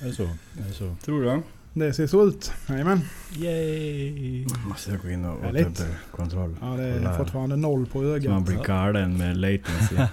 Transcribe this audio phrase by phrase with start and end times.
[0.00, 0.22] Är det så?
[0.22, 0.28] Är
[0.68, 0.94] det så?
[1.04, 1.42] Tror du?
[1.72, 2.52] Det ser så ut.
[2.68, 3.00] Jajamän.
[3.36, 4.46] Yay!
[4.68, 5.66] Måste jag gå in och Härligt.
[5.80, 6.56] återkontroll.
[6.60, 8.44] Ja, det är Kolla fortfarande noll på Så man ögat.
[8.44, 9.94] blir galen med latency.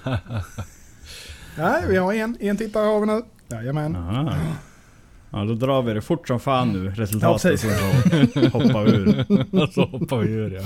[1.58, 2.38] Nej, vi har en.
[2.40, 3.22] En tittare har vi nu.
[3.48, 3.96] Jajamän.
[3.96, 4.36] Aha.
[5.30, 7.42] Ja, då drar vi det fort som fan nu, Ja, resultatet.
[7.62, 7.78] precis.
[8.34, 9.26] så hoppar vi ur.
[9.72, 10.62] Så hoppar vi ur ja.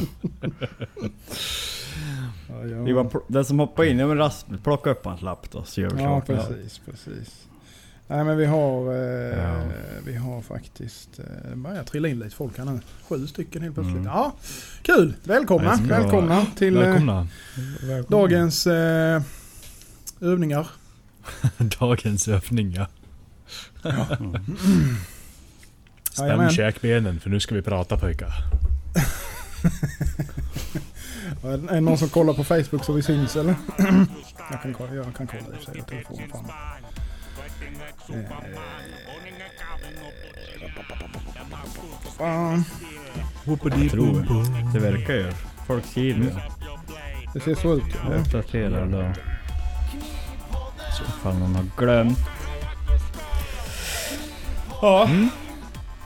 [2.50, 2.78] Ja, ja.
[2.78, 5.64] Det var pl- den som hoppar in, ja men Rasmus, plocka upp hans lapp då
[5.64, 7.48] så gör vi Ja, precis, precis.
[8.12, 9.62] Nej men vi har, eh, Ja.
[10.06, 12.80] vi har faktiskt, eh, börjar trilla in lite folk här nu.
[13.10, 13.96] Sju stycken helt plötsligt.
[13.98, 14.08] Mm.
[14.08, 14.34] Ja,
[14.82, 15.14] kul!
[15.24, 17.28] Välkomna, Ja, välkomna till eh, Välkomna.
[18.08, 19.22] dagens eh,
[20.22, 20.68] övningar.
[21.80, 22.88] Dagens övningar.
[23.84, 24.38] Mm.
[26.12, 28.34] Spänn käkbenen för nu ska vi prata pojkar.
[31.44, 33.56] Är det någon som kollar på Facebook så vi syns eller?
[34.52, 35.72] jag, kan, kolla- jag kan kolla i och för
[36.16, 36.28] sig.
[36.32, 36.46] fan.
[43.48, 45.32] Jag tror det verkar ju.
[45.68, 46.32] Folk skriver ju.
[47.34, 47.84] Det ser så ut.
[48.10, 48.16] Ja.
[48.16, 49.14] uppdaterar då.
[50.98, 52.18] Så ifall någon har glömt.
[54.82, 55.10] Ja,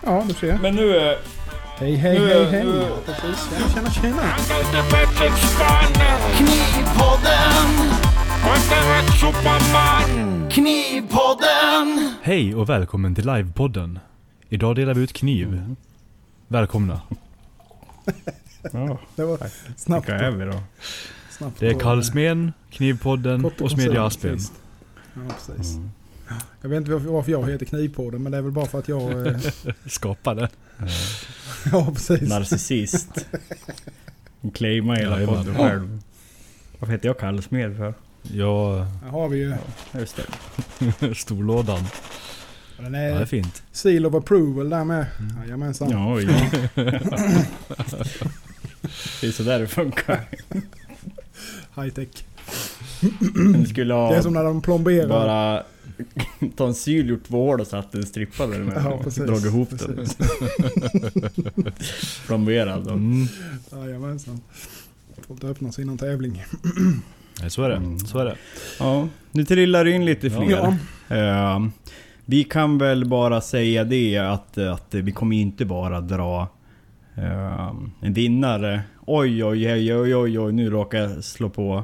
[0.05, 0.57] ja, du ser.
[0.61, 1.17] men nu är...
[1.77, 2.63] Hej, hej, Nu- hej, hej.
[2.63, 3.49] nu- Ja, precis.
[3.73, 4.35] Tjena, tjena, tjena.
[6.37, 8.04] Knivpodden!
[12.21, 13.99] Hej och välkommen till livepodden.
[14.49, 15.75] Idag delar vi ut kniv.
[16.47, 17.01] Välkomna.
[18.71, 19.37] Ja, Det var
[19.77, 20.09] snabbt.
[20.09, 20.59] vilka är vi då?
[21.29, 24.25] snabbt Det är på- Karlsmen, Knivpodden Kort och Smedja koncist.
[24.25, 24.39] Aspen.
[25.13, 25.75] Ja, precis.
[25.75, 25.89] Mm.
[26.61, 28.87] Jag vet inte varför- varför jag heter Knivpodden, men det är väl bara för att
[28.87, 29.27] jag...
[29.27, 29.37] eh,
[29.85, 30.49] Skapade.
[31.71, 32.29] ja, precis.
[32.29, 33.25] Narcissist.
[34.41, 35.35] Hon claimar hela Jajamän.
[35.45, 35.99] podden själv.
[36.79, 37.93] Varför heter jag Kallsmed för?
[38.33, 39.53] Ja, Här har vi ju...
[39.99, 40.23] Just det.
[40.99, 41.83] Den storlådan.
[42.77, 43.63] Ja, det är är fint.
[43.71, 45.05] seal of approval där med.
[45.43, 45.89] Jajamensan.
[45.91, 46.25] Ja, oj.
[49.21, 50.29] Det är sådär det funkar.
[51.83, 52.07] High tech.
[53.69, 55.07] Skulle Det är ha som när de plomberar.
[55.07, 55.63] bara
[56.55, 58.81] ta en syl, gjort vård och satt en strippa där med.
[58.85, 59.23] Ja, precis.
[59.23, 59.95] Dragit ihop den.
[59.95, 60.17] Precis.
[62.27, 62.83] Plomberad.
[62.85, 62.91] då.
[62.93, 63.27] Mm.
[63.71, 64.41] Jajamensan.
[65.27, 66.43] Får inte öppna sig innan tävling.
[67.41, 67.75] Ja, Så är det.
[67.75, 67.99] Mm.
[67.99, 68.35] Så är det.
[68.79, 70.75] Ja, nu trillar det in lite fler.
[71.07, 71.15] Ja.
[71.15, 71.59] Eh,
[72.25, 76.47] vi kan väl bara säga det att, att vi kommer inte bara dra
[77.17, 78.81] eh, en vinnare.
[79.05, 81.83] Oj, oj, oj, oj, oj, oj, nu råkar jag slå på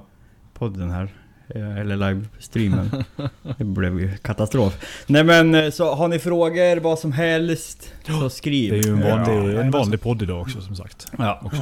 [0.54, 1.10] podden här.
[1.56, 2.92] Eh, Eller livestreamen.
[3.58, 5.04] Det blev ju katastrof.
[5.08, 8.72] Nej men eh, så har ni frågor, vad som helst, så skriv.
[8.72, 11.08] Det är ju en vanlig, Ja, en vanlig podd idag också som sagt.
[11.18, 11.62] Ja, Också.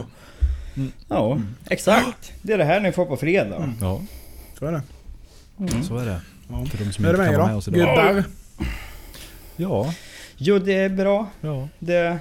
[1.07, 2.34] Ja exakt.
[2.41, 3.73] Det är det här ni får på fredag.
[3.81, 4.01] Ja,
[4.59, 4.81] Så är det.
[5.59, 5.84] Mm.
[5.84, 6.22] så är det.
[6.50, 6.66] Ja.
[6.66, 7.75] För de som är det inte med kan vara er med oss då?
[7.75, 7.95] idag.
[8.16, 8.23] Gubbar?
[9.56, 9.94] Ja,
[10.38, 11.28] Jo, det är bra.
[11.41, 11.67] ja.
[11.79, 12.19] Det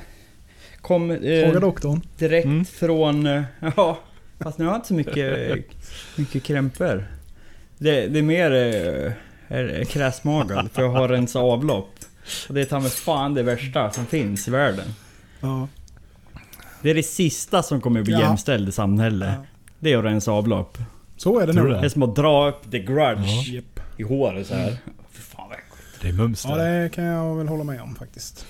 [0.81, 2.01] kom eh, doktorn.
[2.19, 2.65] direkt Mm.
[2.65, 3.27] från...
[3.27, 3.43] eh,
[3.77, 3.99] Ja,
[4.39, 5.65] fast nu har jag inte så mycket,
[6.17, 7.07] mycket krämpor.
[7.79, 8.51] Det, det är mer
[9.49, 11.91] eh, kräsmagad, för jag har rensat avlopp.
[12.49, 14.95] Och det är ta mig fan det värsta som finns i världen.
[15.41, 15.69] Ja.
[16.83, 18.21] Det är det sista som kommer bli Ja.
[18.21, 19.35] jämställd i samhället.
[19.39, 19.45] Ja.
[19.81, 20.79] Det är att rensa avlopp.
[21.17, 21.69] Så är det nog.
[21.71, 23.63] Det är som att dra upp the grudge Ja.
[23.97, 24.77] I håret så här.
[25.13, 26.03] Fy fan vad äckligt.
[26.03, 28.47] Det är mums Ja, det kan jag väl hålla med om faktiskt.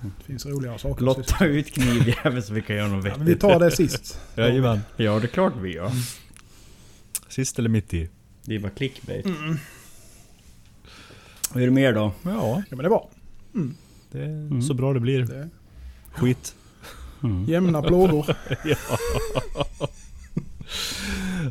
[0.00, 0.94] Det finns roligare saker.
[0.94, 3.22] att Lotta ut knivjäveln så vi kan göra något vettigt.
[3.22, 4.20] Vi tar det sist.
[4.34, 4.80] Jajamän.
[4.96, 5.90] Ja, det är klart vi gör.
[7.28, 8.08] Sist eller mitt i?
[8.44, 9.26] Det är bara clickbait.
[9.26, 9.56] Mm.
[11.54, 12.12] Hur är det mer då?
[12.22, 13.06] Ja, Ja men det var.
[14.12, 14.62] det är Mm.
[14.62, 15.22] så bra det blir.
[15.24, 15.48] Det.
[16.12, 16.54] Skit.
[17.22, 17.44] Mm.
[17.44, 18.26] Jämna plågor.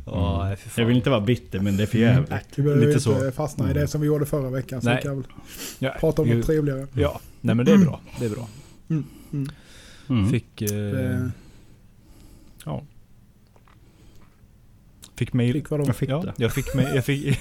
[0.06, 0.72] Ja, fan.
[0.78, 2.30] Jag vill inte vara bitter men det är för jävligt.
[2.30, 3.32] Nej, vi behöver Lite inte så.
[3.32, 4.81] fastna i det som vi gjorde förra veckan.
[4.81, 4.96] Så Nej.
[4.98, 5.26] vi kan väl
[5.80, 6.88] Ja, prata om något trevligare.
[6.94, 8.00] Ja, nej men det är bra.
[8.20, 8.48] Det är bra.
[10.10, 10.30] Mm.
[10.31, 10.62] Fick...
[10.62, 11.31] Eh, Det
[12.66, 12.84] ja.
[15.16, 15.54] Fick mail.
[15.54, 15.84] fick vadå?
[15.88, 17.40] Jag fick ja, jag fick, mail, jag fick,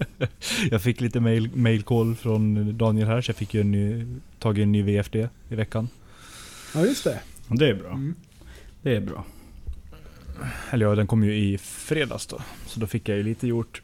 [0.70, 4.06] jag fick lite mail, mailcall från Daniel här så jag fick ju en ny,
[4.38, 5.88] tagit en ny VFD i veckan.
[6.74, 7.20] Ja just det.
[7.48, 7.90] Det är bra.
[7.90, 8.14] Mm.
[8.82, 9.24] Det är bra.
[10.70, 12.38] Eller ja, den kom ju i fredags då.
[12.66, 13.82] Så då fick jag ju lite gjort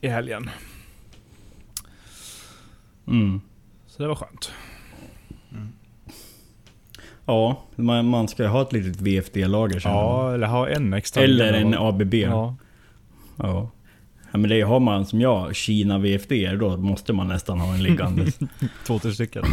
[0.00, 0.50] i helgen.
[3.06, 3.40] Mm.
[3.86, 4.52] Så det var skönt.
[7.30, 9.80] Ja, man, man ska ju ha ett litet VFD-lager.
[9.84, 11.22] Ja, eller ha en extra.
[11.22, 12.14] Eller en ABB.
[12.14, 12.56] Ja.
[13.36, 13.70] Ja.
[14.32, 14.38] ja.
[14.38, 18.26] men det har man som jag, Kina VFD, då måste man nästan ha en liggande.
[18.86, 19.44] Två, tre stycken.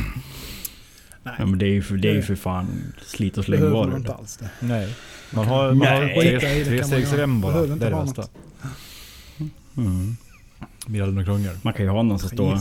[1.27, 2.67] Nej, ja, men det är ju för, det är ju Det- för fan
[3.01, 3.97] slit och man slängvaror.
[3.97, 4.49] inte alls det.
[4.59, 4.95] Nej.
[5.33, 6.15] Man har, man Nej.
[6.15, 7.53] har tre, det man trestegsrem göra.
[7.53, 7.65] bara.
[7.75, 8.23] Det är det bästa.
[9.77, 10.17] Mm.
[10.87, 11.57] Blir aldrig något krångel.
[11.61, 12.59] Man kan ju ha någon som står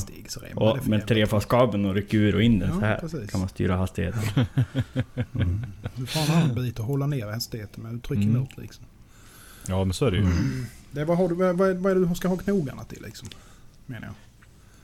[0.54, 2.98] och med trefasskabeln och rycker ur och in den Ja, så här.
[2.98, 3.30] precis.
[3.30, 4.22] kan man styra hastigheten.
[5.34, 5.66] Mm.
[5.94, 7.94] Du får en annan bit att hålla ner hastigheten med.
[7.94, 8.36] Du trycker Mm.
[8.36, 8.84] emot liksom.
[9.68, 10.26] Ja men så är det ju.
[10.90, 13.28] Det, vad, har du, vad, vad vad är det du ska ha knogarna till liksom?
[13.86, 14.14] Menar jag.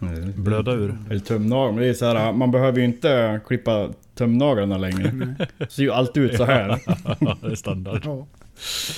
[0.02, 0.44] Mm.
[0.44, 0.98] Blöda ur.
[1.10, 1.72] Eller tumnaglar.
[1.72, 5.12] Men det är så här, man behöver ju inte klippa tumnaglarna längre.
[5.12, 5.48] Nej.
[5.58, 6.80] Det ser ju alltid ut så här.
[7.20, 8.02] Ja, det är standard.
[8.04, 8.10] Ja.
[8.10, 8.26] Om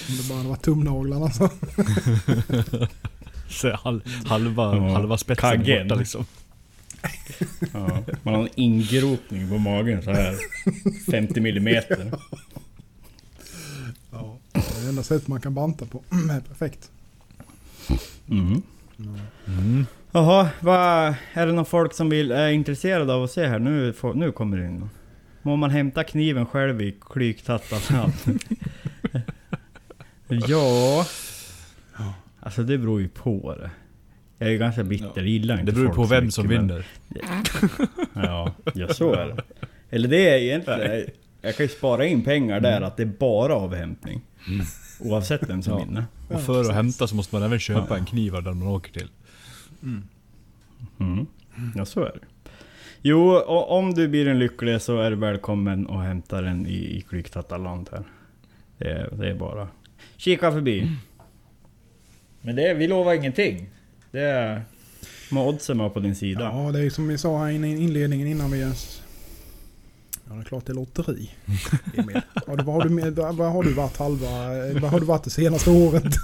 [0.08, 1.48] det bara varit tumnaglarna så.
[3.48, 5.88] Så hal, halva, Ja, halva spetsen kaggen.
[5.88, 6.26] borta liksom.
[7.72, 10.34] Ja, man har en ingropning på magen så här
[11.10, 12.12] 50 millimeter.
[14.12, 14.36] Ja.
[14.52, 16.02] Det är det enda sättet man kan banta på.
[16.48, 16.90] Perfekt.
[18.30, 18.62] Mm.
[19.46, 19.86] Mm.
[20.16, 23.58] Jaha, vad, är det någon folk som vill, är intresserade av att se här?
[23.58, 24.90] Nu, nu kommer det in någon.
[25.42, 27.80] Må man hämta kniven själv i klyktattan?
[30.28, 31.06] ja...
[32.40, 33.70] Alltså det beror ju på det.
[34.38, 36.66] Jag är ju ganska bitter, gillar inte Det beror folk på vem mycket, som men-
[36.68, 36.86] vinner.
[38.14, 39.42] Ja, ja så är det.
[39.90, 41.06] Eller det är egentligen...
[41.40, 44.20] Jag kan ju spara in pengar där att det är bara avhämtning.
[45.00, 45.84] Oavsett vem som Ja.
[45.84, 46.04] vinner.
[46.28, 49.08] Och för att hämta så måste man även köpa en kniv där man åker till.
[49.84, 51.26] Mm.
[51.74, 52.50] Ja, så är det.
[53.02, 56.96] Jo, och om du blir en lycklig så är du välkommen att hämta den i,
[56.96, 58.04] i Klyktattaland här.
[58.78, 59.68] Det är, det är bara...
[60.16, 60.90] Kika förbi.
[62.40, 63.68] Men det, vi lovar ingenting.
[64.10, 64.62] Det är...
[65.30, 66.40] Med oddsen var på din sida.
[66.40, 69.03] Ja, det är som vi sa här i inledningen innan vi ens...
[70.28, 71.30] Ja, det är klart det är lotteri.
[71.96, 72.20] Emil.
[72.46, 74.28] Ja, det- vad, har du, med- vad vad har du varit halva...
[74.80, 76.14] Vad har du varit det senaste året?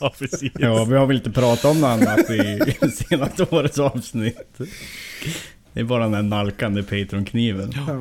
[0.00, 0.52] ja, precis.
[0.58, 2.60] Ja, vi har väl inte pratat om något annat i,
[3.08, 4.58] senaste årets avsnitt.
[5.72, 7.72] Det är bara den här nalkande Patreon-kniven.
[7.86, 7.92] Ja.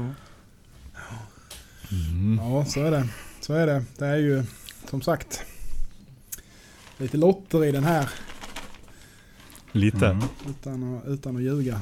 [1.91, 2.39] Mm.
[2.41, 3.07] ja, så är det.
[3.41, 3.83] Så är det.
[3.97, 4.43] Det är ju
[4.89, 5.43] som sagt
[6.97, 8.09] lite lotter i den här.
[9.71, 10.07] Lite.
[10.07, 10.23] Mm.
[10.49, 11.81] Utan att, utan att ljuga.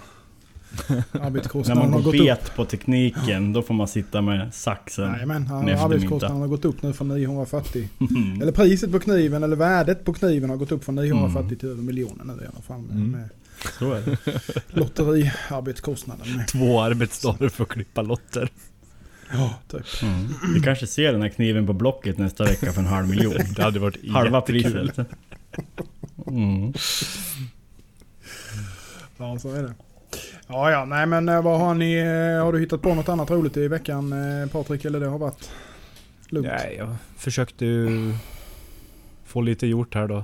[1.12, 2.28] När Arbetskostnaden man har går gått upp.
[2.28, 5.12] bet på tekniken, då får man sitta med saxen.
[5.12, 5.82] Nej men eftermiddag.
[5.84, 7.90] arbetskostnaden har gått upp nu från 940.
[8.00, 8.42] Mm.
[8.42, 11.82] Eller priset på kniven, eller värdet på kniven har gått upp från 940 till över
[11.82, 12.80] miljonen nu i alla fall.
[12.80, 13.12] Mm.
[13.12, 13.30] med
[13.80, 14.18] Så är det.
[14.80, 16.36] lotteriarbetskostnaden.
[16.38, 16.48] Med.
[16.48, 18.50] Två arbetsdagar för att klippa lotter.
[19.32, 20.04] Ja, typ.
[20.04, 20.28] Mm.
[20.54, 23.34] Vi kanske ser den här kniven på Blocket nästa vecka för en halv miljon.
[23.56, 24.98] Det hade varit Halva priset.
[26.28, 26.74] Mm.
[29.18, 29.74] Ja, så är det.
[30.48, 31.94] Ja, ja, nej men eh, vad har ni...
[31.96, 34.86] eh, Har du hittat på något annat roligt i veckan eh, Patrik?
[34.86, 35.52] Eller det har varit
[36.30, 36.48] lugnt?
[36.48, 38.14] Nej, jag försökte ju
[39.26, 40.24] få lite gjort här då.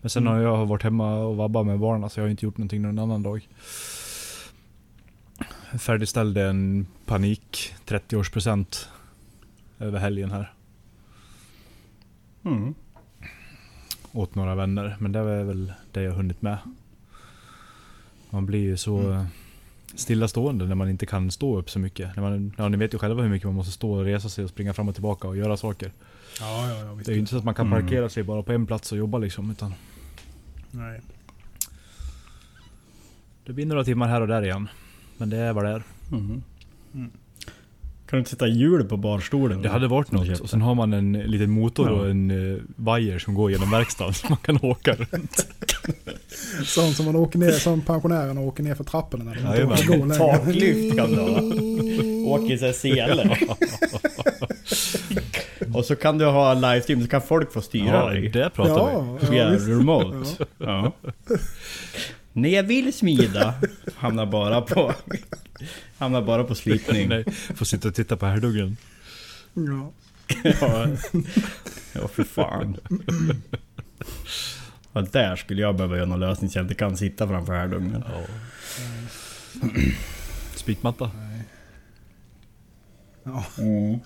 [0.00, 0.32] Men sen Mm.
[0.34, 2.98] har jag varit hemma och vabbat med barnen så jag har inte gjort någonting någon
[2.98, 3.48] annan dag.
[5.78, 8.88] Färdigställde en panik 30-årspresent
[9.78, 10.52] över helgen här.
[12.44, 12.74] Mm.
[14.12, 14.96] Åt några vänner.
[15.00, 16.58] Men det är väl det jag hunnit med.
[18.32, 19.12] Man blir ju så Mm.
[19.12, 19.24] eh,
[19.94, 22.16] stillastående när man inte kan stå upp så mycket.
[22.16, 24.44] När man, ja, ni vet ju själva hur mycket man måste stå och resa sig
[24.44, 25.92] och springa fram och tillbaka och göra saker.
[26.40, 26.98] Ja, ja.
[27.04, 27.82] Det är ju inte så att man kan Mm.
[27.82, 29.50] parkera sig bara på en plats och jobba liksom.
[29.50, 29.74] Utan
[30.70, 31.00] Nej.
[33.46, 34.68] det blir några timmar här och där igen.
[35.16, 35.82] Men det är vad det är.
[36.12, 36.42] Mm.
[36.94, 37.10] Mm.
[38.06, 39.62] Kan du inte sätta hjul på barstolen?
[39.62, 40.40] Det hade varit något.
[40.40, 41.92] Och sen har man en liten motor Ja.
[41.94, 45.46] och en uh, vajer som går genom verkstaden så man kan åka runt.
[46.64, 49.86] Sånt som man åker ner, som pensionärerna åker ner för trapporna när de inte orkar
[49.98, 50.18] gå längre.
[50.38, 51.40] Taklyft kan du ha.
[52.38, 53.36] Åker i så här sele.
[55.74, 58.28] Och så kan du ha livestream så kan folk få styra Ja, dig.
[58.28, 58.80] det pratar vi.
[58.80, 59.68] Ja, ja, Via visst.
[59.68, 60.46] remote.
[60.58, 60.92] Ja.
[62.32, 63.54] När jag vill smida
[63.96, 64.92] hamnar bara på
[65.98, 67.08] Hamnar bara på slipning.
[67.08, 68.76] Nej, får sitta och titta på härduggen.
[69.54, 69.92] Ja.
[70.60, 70.86] Ja,
[71.92, 72.76] ja för fan.
[74.92, 78.04] Ja, där skulle jag behöva göra någon lösning så jag inte kan sitta framför härdugnen.
[78.08, 78.22] Ja.
[80.54, 81.10] Spikmatta.
[81.16, 81.42] Nej.
[83.24, 83.44] Ja.
[83.58, 83.98] Mm.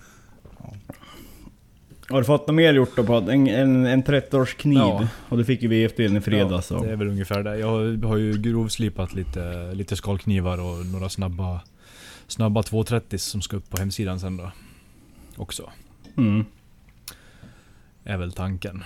[2.09, 3.29] Har du fått något mer gjort då Pad?
[3.29, 4.77] En, en, en 30-årskniv?
[4.77, 5.07] Ja.
[5.29, 6.83] Och du fick ju VFD i fredags Ja, så.
[6.85, 7.57] det är väl ungefär det.
[7.57, 11.61] Jag har- har ju grovslipat lite, lite skalknivar och några snabba,
[12.27, 14.51] snabba 230 som ska upp på hemsidan sen då.
[15.35, 15.69] Också.
[16.17, 16.45] Mm.
[18.03, 18.83] Är väl tanken.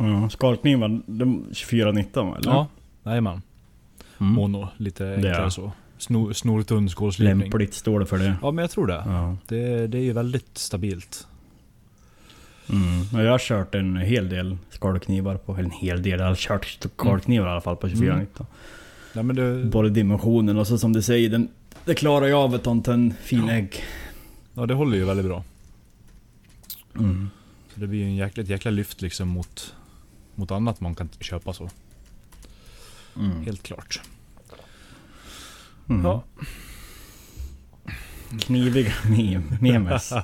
[0.00, 2.50] Ja, skalknivar, de 2419 va, eller?
[2.50, 2.66] Ja,
[3.04, 3.42] jajamän.
[4.20, 4.32] Mm.
[4.32, 5.72] Mono, lite enklare så.
[5.98, 7.40] Snor, snortunn skålslipning.
[7.40, 8.36] Lämpligt står det för det.
[8.42, 9.02] Ja men jag tror det.
[9.06, 9.36] Ja.
[9.48, 9.86] det.
[9.86, 11.26] Det är ju väldigt stabilt.
[12.68, 13.04] Mm.
[13.12, 16.64] Ja, Jag har kört en hel del skalknivar på, en hel del, jag har kört
[16.96, 18.46] skalknivar i alla fall på 2419.
[19.12, 21.48] Nej men det, Både dimensionen och så som du säger, den,
[21.84, 23.84] det klarar ju av ett sånt en fin ägg.
[24.54, 25.44] ja, det håller ju väldigt bra.
[26.98, 27.30] Mm.
[27.74, 29.74] Så det blir ju en jäkla, ett jäkla lyft liksom mot,
[30.34, 31.70] mot annat man kan köpa så.
[33.16, 33.42] Mm.
[33.44, 34.00] Helt klart.
[35.88, 36.04] Mm.
[36.04, 36.24] Ja.
[38.40, 40.12] Kniviga mem- memes.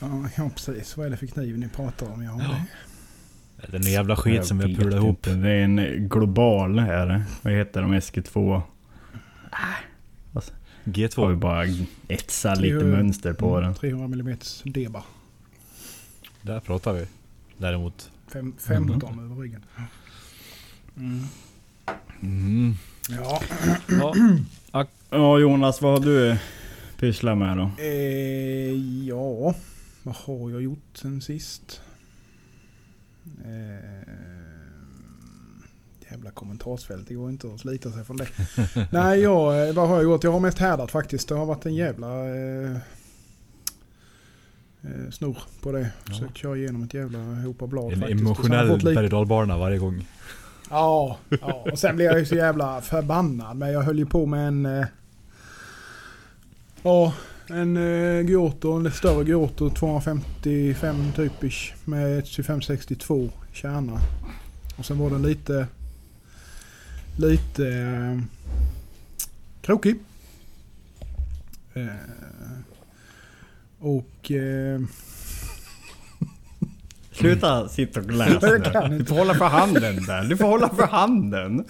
[0.00, 0.96] Ja, ja precis.
[0.96, 2.22] Vad är det för kniv ni pratar om?
[2.22, 3.72] Ja, det.
[3.72, 5.08] Den jävla skit som vi har Jag pulat ihop.
[5.26, 5.34] inte.
[5.34, 7.24] Det är en global här.
[7.42, 7.94] Vad heter de?
[7.94, 8.62] SK2?
[9.50, 9.74] Har
[10.84, 11.36] vi G2.
[11.36, 11.64] bara
[12.08, 13.74] etsat lite mönster på den.
[13.74, 15.02] 300 mm deba.
[16.42, 17.06] Där pratar vi.
[17.56, 18.10] Däremot.
[18.32, 19.64] Fem, 15 över ryggen.
[20.96, 21.24] Mm.
[22.22, 22.74] Mm.
[23.08, 23.40] Ja.
[23.88, 24.14] Ja.
[25.10, 26.36] Ja Jonas, vad har du
[26.98, 27.70] pysslat med då?
[27.82, 29.54] Eh, ja,
[30.02, 31.80] vad har jag gjort sen sist?
[33.44, 34.12] Eh,
[36.10, 38.28] jävla kommentarsfält, det går inte att slita sig från det.
[38.92, 40.24] Nej, jag, eh, vad har jag gjort?
[40.24, 41.28] Jag har mest härdat faktiskt.
[41.28, 42.76] Det har varit en jävla eh,
[44.88, 45.80] eh, snurr på det.
[45.80, 46.12] Ja.
[46.12, 48.20] Försökt köra igenom ett jävla hop av blad En faktiskt.
[48.20, 50.04] Emotionell berg och varje gång.
[50.70, 53.56] Ja, ja, och sen blev jag ju så jävla förbannad.
[53.56, 54.66] Men jag höll ju på med en...
[54.66, 54.86] Eh,
[56.82, 57.12] ja,
[57.46, 64.00] en eh, Giotto, en större Giotto 255 typisch med ett 2562 kärna.
[64.78, 65.66] Och sen var den lite...
[67.16, 67.68] Lite...
[67.68, 68.18] Eh,
[69.60, 69.96] krokig.
[71.74, 71.86] Eh,
[73.78, 74.30] och...
[74.30, 74.80] Eh,
[77.12, 78.98] Sluta sitta och läsa Jag kan nu.
[78.98, 80.24] Du får hålla för handen där.
[80.24, 81.64] Du får hålla för handen.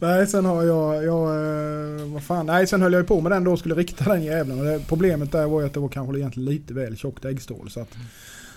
[0.00, 1.28] Nej, sen har jag, jag
[2.00, 4.04] eh, vad fan, nej sen höll jag ju på med den då och skulle rikta
[4.04, 4.58] den jäveln.
[4.58, 7.70] Och det, problemet där var ju att det var kanske egentligen lite väl tjockt äggstål.
[7.70, 7.96] Så att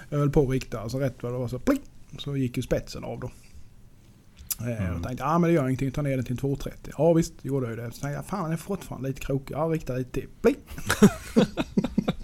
[0.10, 1.82] jag höll på att rikta, alltså rätt vad det var så pling,
[2.18, 3.28] Så gick ju spetsen av då.
[4.62, 4.96] Eh, Mm.
[4.96, 6.94] Och tänkte, ja ah, men det gör ingenting, ta ner den till en 230.
[6.98, 7.92] Ja visst, gjorde jag ju det.
[7.92, 9.56] Så tänkte jag, fan den är fortfarande lite krokig.
[9.56, 10.28] Ja, rikta lite till.
[10.42, 10.56] Pling!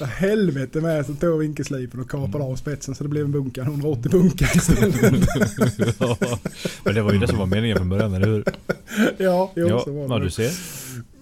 [0.00, 4.10] Helvete med så tog vinkelslipen och kapade av spetsen så det blev en bunka, 180
[4.10, 5.26] bunkar istället.
[6.00, 6.16] Ja.
[6.84, 8.44] Men det var ju det som var meningen från början, eller hur?
[9.18, 10.14] ja, jo, ja, så var det.
[10.14, 10.50] ja, du ser.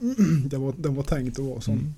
[0.48, 1.74] det var, den var tänkt att vara sån.
[1.74, 1.94] Mm.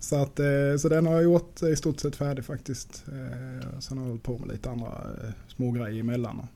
[0.00, 0.46] Så, att, eh,
[0.80, 3.04] så den har jag gjort i stort sett färdig faktiskt.
[3.08, 6.46] Eh, sen har jag hållit på med lite andra eh, små grejer emellan.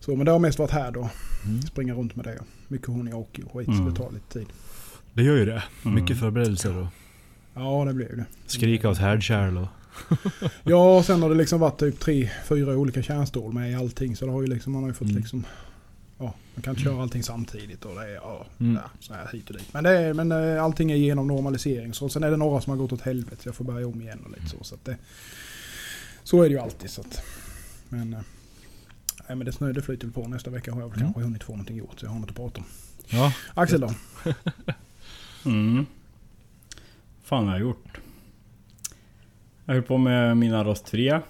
[0.00, 1.10] Så, men det har mest varit här då.
[1.44, 1.62] Mm.
[1.62, 2.38] Springa runt med det.
[2.68, 3.84] Mycket honung och skit så Mm.
[3.94, 4.46] det tar lite tid.
[5.14, 5.62] Det gör ju det.
[5.84, 5.94] Mm.
[6.02, 6.86] Mycket förberedelser och
[7.54, 8.24] Ja det ju det.
[8.46, 9.68] skrika åt härdkärl och...
[10.62, 14.16] Ja och sen har det liksom varit typ tre, fyra olika kärnstål med i allting.
[14.16, 15.16] Så det har ju liksom, man har ju fått Mm.
[15.20, 15.44] liksom...
[16.18, 18.74] Ja, man kan inte köra allting samtidigt och det är ja, Mm.
[18.74, 19.72] ja, så här hit och dit.
[19.74, 21.94] Men, det är, men eh, allting är genom normalisering.
[21.94, 24.00] Så sen är det några som har gått åt helvete så jag får börja om
[24.02, 24.64] igen och lite så.
[24.64, 24.96] Så, att det,
[26.22, 26.90] så är det ju alltid.
[26.90, 27.22] Så att,
[27.88, 28.20] men, eh,
[29.28, 30.28] nej, men det snö det flyter på.
[30.28, 31.06] Nästa vecka har jag väl Mm.
[31.12, 32.66] kanske hunnit få någonting gjort så jag har något att prata om.
[33.08, 33.32] Ja.
[33.54, 33.94] Axel då?
[35.44, 35.86] Mm.
[37.32, 38.00] Fan har jag gjort?
[39.64, 41.22] Jag höll på med mina rostfria.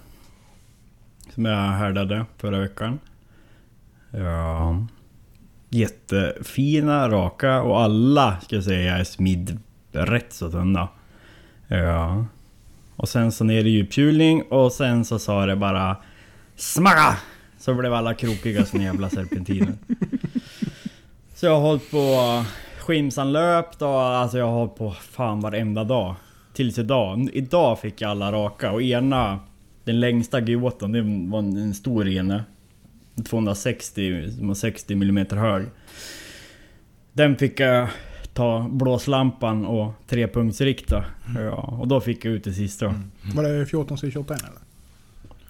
[1.33, 2.99] Som jag härdade förra veckan.
[4.11, 4.85] Ja.
[5.69, 9.59] Jättefina, raka och alla ska jag säga är smidd
[9.91, 10.87] rätt så tunna.
[11.67, 12.25] Ja.
[12.95, 15.97] Och sen så ner i djupkylning och sen så sa det bara
[16.55, 17.17] SMACKA!
[17.59, 19.73] Så blev alla krokiga som jävla serpentiner.
[21.35, 22.17] Så jag har hållit på
[22.83, 26.15] skimsanlöp då, alltså jag har hållit på fan varenda dag.
[26.53, 27.29] Tills idag.
[27.33, 29.39] Idag fick jag alla raka och ena,
[29.83, 32.43] den längsta Gioton, det var en, stor ene.
[33.29, 35.65] 260, som var 60 mm hög.
[37.13, 37.87] Den fick jag
[38.33, 41.05] ta blåslampan och trepunktsrikta.
[41.35, 42.95] Ja, och då fick jag ut det sista.
[43.35, 44.49] Var det 14 C28 eller?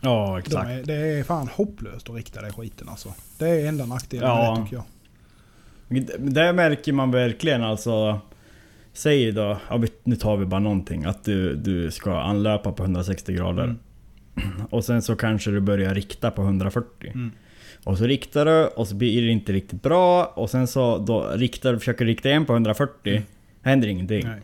[0.02, 0.68] Ja, De exakt.
[0.70, 3.13] är, det är fan hopplöst att rikta den skiten alltså.
[3.38, 4.52] Det är enda nackdelen Ja.
[4.52, 4.86] med det tycker jag.
[6.18, 8.20] Det märker man verkligen alltså.
[8.94, 11.06] Säg då, ja, nu tar vi bara någonting.
[11.06, 13.64] Att du, du ska anlöpa på 160 grader.
[13.64, 13.78] Mm.
[14.70, 17.12] Och sen så kanske du börjar rikta på 140.
[17.14, 17.32] Mm.
[17.84, 20.26] Och så riktar du och så blir det inte riktigt bra.
[20.26, 23.22] Och sen så då riktar du, försöker rikta igen på 140.
[23.62, 24.28] Händer ingenting.
[24.28, 24.42] Nej.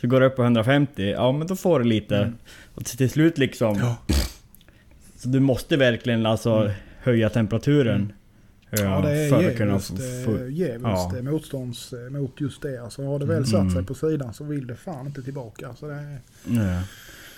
[0.00, 2.16] Så går du upp på 150, ja men då får du lite.
[2.16, 2.34] Mm.
[2.74, 3.76] Och till slut liksom.
[3.78, 3.96] Ja.
[5.16, 6.72] Så du måste verkligen alltså Mm.
[7.02, 8.12] höja temperaturen.
[8.78, 10.36] Ja, det är för att kunna djävulskt, få...
[10.36, 11.12] eh, ja.
[11.16, 12.82] eh, motstånds eh, mot just det.
[12.82, 13.46] Alltså har det väl Mm.
[13.46, 15.68] satt sig på sidan så vill det fan inte tillbaka.
[15.68, 16.82] Alltså det är, Nej.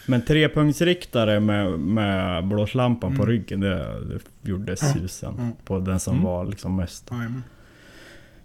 [0.06, 3.26] Men trepunktsriktare med, med blåslampan på Mm.
[3.26, 4.00] ryggen, det,
[4.42, 5.34] det gjorde susen.
[5.34, 5.52] Mm.
[5.64, 6.24] På den som Mm.
[6.24, 7.10] var liksom mest.
[7.10, 7.28] nej,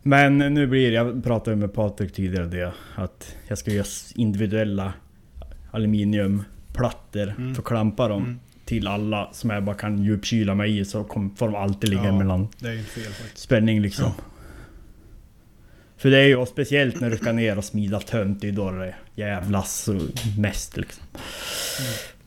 [0.04, 4.94] men, nu blir det, jag pratade med Patrik tidigare det, att jag ska göra individuella
[5.72, 7.56] aluminiumplattor Mm.
[7.56, 8.40] för att klampa dem.
[8.70, 11.04] Till alla som jag bara kan djupkyla mig i så
[11.36, 12.18] får de alltid ligga Ja.
[12.18, 13.38] mellan det är inte fel faktiskt.
[13.38, 14.12] spänning liksom.
[15.98, 18.72] För det är ju speciellt när du ska ner och smida tömt, det är då
[18.72, 19.90] det jävlas
[20.38, 21.04] mest liksom.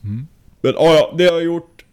[0.03, 0.27] Mm.
[0.61, 1.85] Men ja, ja, det har jag gjort.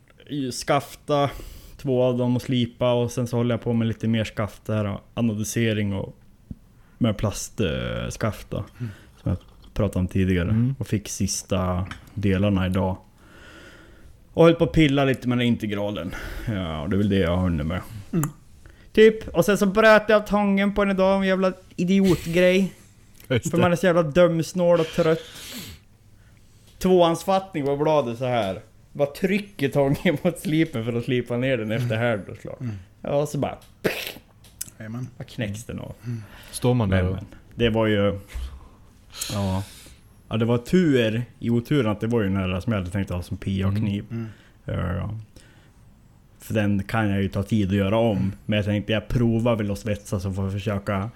[0.67, 1.31] Skafta
[1.77, 4.65] två av dem och slipa och sen så håller jag på med lite mer skaft
[4.65, 4.99] där.
[5.15, 6.17] Anodisering och
[6.99, 8.57] med plastskaft då.
[8.57, 8.91] Mm.
[9.23, 9.39] Som jag
[9.75, 10.49] pratade om tidigare.
[10.51, 10.75] Mm.
[10.79, 12.97] Och fick sista delarna idag.
[14.41, 16.15] Och höll på att pilla lite med den integralen.
[16.47, 17.81] Ja, det är väl det jag har hunnit med.
[18.13, 18.31] Mm.
[18.93, 19.29] Typ.
[19.29, 21.17] Och sen så bröt jag tången på den idag.
[21.17, 22.73] En jävla idiotgrej.
[23.29, 25.19] För man är så jävla dömsnål och trött.
[26.79, 28.61] Tvåhandsfattning på bladet så här.
[28.93, 32.57] Bara trycker tången mot slipen för att slipa ner den efter härdslag.
[32.61, 32.75] Mm.
[33.03, 33.59] Ja, och så bara,
[34.79, 35.09] Jajamän.
[35.19, 35.95] bara knäcks den av.
[36.51, 37.19] Står man där Men, och...
[37.55, 38.19] det var ju...
[39.33, 39.63] Ja.
[40.31, 42.91] Ja, det var tur i oturen att det var ju den här som jag hade
[42.91, 44.05] tänkt ha som PA-kniv.
[44.11, 44.27] Mm.
[44.65, 45.11] Ja.
[46.39, 48.33] För den kan jag ju ta tid att göra om.
[48.47, 51.11] Men jag tänkte jag provar väl att svetsa så får jag försöka...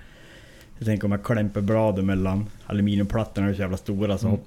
[0.78, 4.40] Jag tänker om jag klämper bladen mellan aluminiumplattorna är så jävla stora så Mm.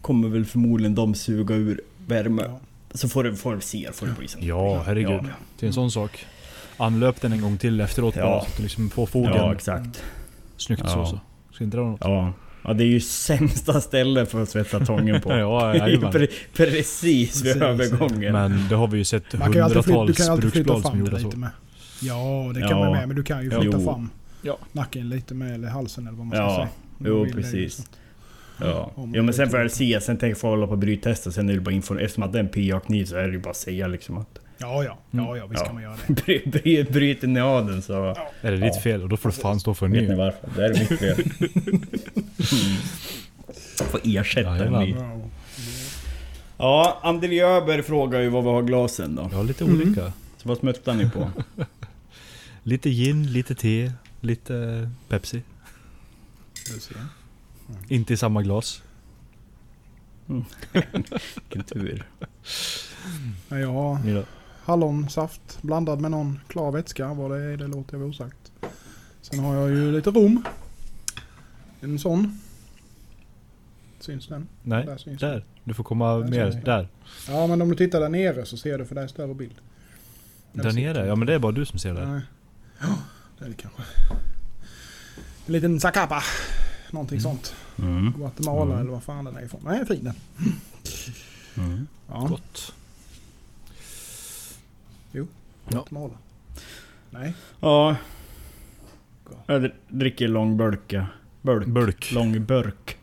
[0.00, 2.42] kommer väl förmodligen de suga ur värme.
[2.46, 2.60] Ja.
[2.94, 4.46] Så får du, får du se, får du bli sen.
[4.46, 5.10] Ja, herregud.
[5.12, 5.24] Ja.
[5.60, 6.26] Det är en sån sak.
[6.76, 8.22] Anlöp den en gång till efteråt Ja.
[8.22, 10.04] bara, så att du liksom får fogen Ja, exakt.
[10.56, 10.88] snyggt Ja.
[10.90, 11.06] så.
[11.06, 11.20] så.
[11.52, 12.00] Ska inte dra något.
[12.00, 12.32] Ja.
[12.64, 15.32] Ja, det är ju sämsta stället för att svetsa tången på.
[15.38, 15.72] Ja,
[16.12, 17.62] pre precis vid Precis.
[17.62, 18.32] övergången.
[18.32, 19.86] Men det har vi ju sett hundratals
[20.40, 21.26] bruksblad som gjorde så.
[21.26, 21.50] lite med.
[22.02, 22.78] Ja, det kan Ja.
[22.78, 23.08] man med.
[23.08, 23.84] Men du kan ju flytta Jo.
[23.84, 24.10] fram
[24.42, 24.58] Ja.
[24.72, 26.56] nacken lite med, eller halsen eller vad man ska Ja.
[26.56, 26.68] säga.
[27.10, 27.74] Jo, precis.
[27.76, 27.82] så.
[28.60, 28.90] Ja.
[29.14, 31.48] Ja men sen får jag se, sen tänker jag få hålla på och bryttesta, sen
[31.48, 31.98] är det bara info.
[31.98, 34.38] Eftersom att det är en PA-kniv så är det ju bara att säga liksom att
[34.58, 34.98] Ja, ja.
[35.10, 35.66] Ja, ja, visst Ja.
[35.66, 36.14] kan man göra det.
[36.24, 39.02] bry, bry, bryter ni av den så Är det ditt fel?
[39.02, 40.14] Och då får du fan stå för en vet ni ny.
[40.16, 40.48] varför.
[40.56, 41.20] Det är mitt fel.
[42.52, 42.76] mm.
[43.90, 44.80] Får ersätta en Jajamän.
[44.82, 44.90] ny.
[44.98, 45.20] Ja.
[46.58, 49.28] Ja, André Öberg frågar ju vad vi har glasen då.
[49.32, 49.76] Ja, lite Mm.
[49.76, 50.12] olika.
[50.36, 51.30] Så vad smuttar ni på?
[52.62, 55.42] Lite gin, lite te, lite Pepsi.
[56.80, 56.96] Ser.
[57.88, 58.82] Inte i samma glas.
[61.42, 62.04] Vilken tur.
[63.48, 63.98] Ja, jag har?
[64.64, 67.14] Hallonsaft blandad med någon klar vätska.
[67.14, 68.52] Vad det är, det låter jag vara osagt.
[69.22, 70.44] Sen har jag ju lite rom.
[71.80, 72.40] En sån.
[74.00, 74.48] Syns den?
[74.62, 75.44] Nej, Där syns där.
[75.64, 76.62] Du får komma Där mer.
[76.64, 76.88] Där.
[77.28, 79.54] Ja, men om du tittar där nere så ser du för det är större bild.
[80.52, 81.06] Där nere?
[81.06, 82.06] Ja men det är bara du som ser det.
[82.08, 82.20] Nej.
[82.80, 82.86] Ja,
[83.38, 83.82] det är det kanske.
[85.46, 86.22] En liten Zacapa.
[86.90, 87.54] Någonting sånt.
[87.78, 88.12] Mm.
[88.16, 88.78] Guatemala Mm.
[88.80, 89.60] eller vad fan den är ifrån.
[89.64, 90.14] Nej, fin den.
[91.56, 91.86] Mm.
[92.08, 92.74] Ja, Gott.
[95.68, 96.14] Guatemala.
[97.10, 97.34] Nej.
[97.60, 97.96] Ja.
[99.46, 100.92] Jag dr- dricker långburk.
[100.92, 101.06] ja.
[101.42, 101.66] Burk.
[101.66, 102.12] Burk.
[102.12, 102.96] Lång burk.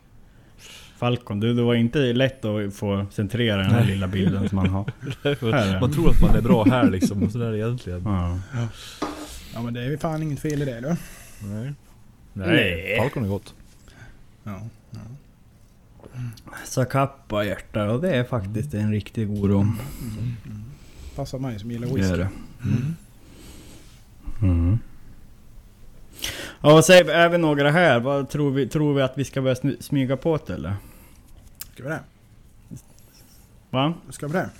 [0.96, 3.86] Falcon, du, det var inte lätt att få centrera den här Nej.
[3.94, 4.84] lilla bilden som man har.
[5.52, 8.02] Här är Man tror att man är bra här liksom, och sådär egentligen.
[8.04, 8.38] Ja.
[9.54, 10.96] Ja, men det är ju fan inget fel i det du.
[11.48, 11.72] Nej.
[12.32, 12.96] Nej.
[12.98, 13.54] Falcon är gott.
[14.44, 14.60] Ja.
[16.64, 19.78] Zacapa hjärta, och det är faktiskt en riktig god rom.
[21.16, 22.16] Passar mig som gillar Det är whisky.
[22.16, 22.28] det.
[22.64, 22.96] Mm.
[24.42, 24.78] Mm.
[26.60, 27.10] Ja, vad säger vi?
[27.12, 28.00] Är vi några här?
[28.00, 30.74] Vad tror vi, tror vi att vi ska börja smy- smyga på det eller?
[31.74, 32.00] Ska vi det?
[33.70, 33.94] Va?
[34.10, 34.50] Ska vi det?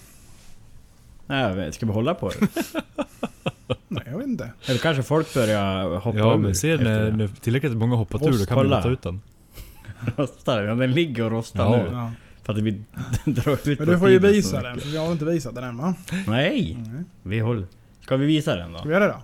[1.27, 2.49] Nej, ska vi hålla på det?
[3.89, 4.51] Nej, jag vet inte.
[4.67, 7.17] Eller kanske folk börjar hoppa Ja ur men se när, det.
[7.17, 8.83] när tillräckligt många hoppat ur, då kan man Kolla.
[8.83, 9.21] ta ut den.
[10.17, 11.77] Rostar, ja den ligger och rostar Ja.
[11.83, 11.89] nu.
[11.93, 12.13] Ja.
[12.43, 12.71] För att vi
[13.25, 15.77] drar ut Men du får ju visa den, för vi har inte visat den än
[15.77, 15.95] va?
[16.27, 17.05] Nej, Nej.
[17.23, 17.67] vi håller.
[18.13, 18.89] Ska vi visa den Ska då?
[18.89, 19.19] vi göra det då?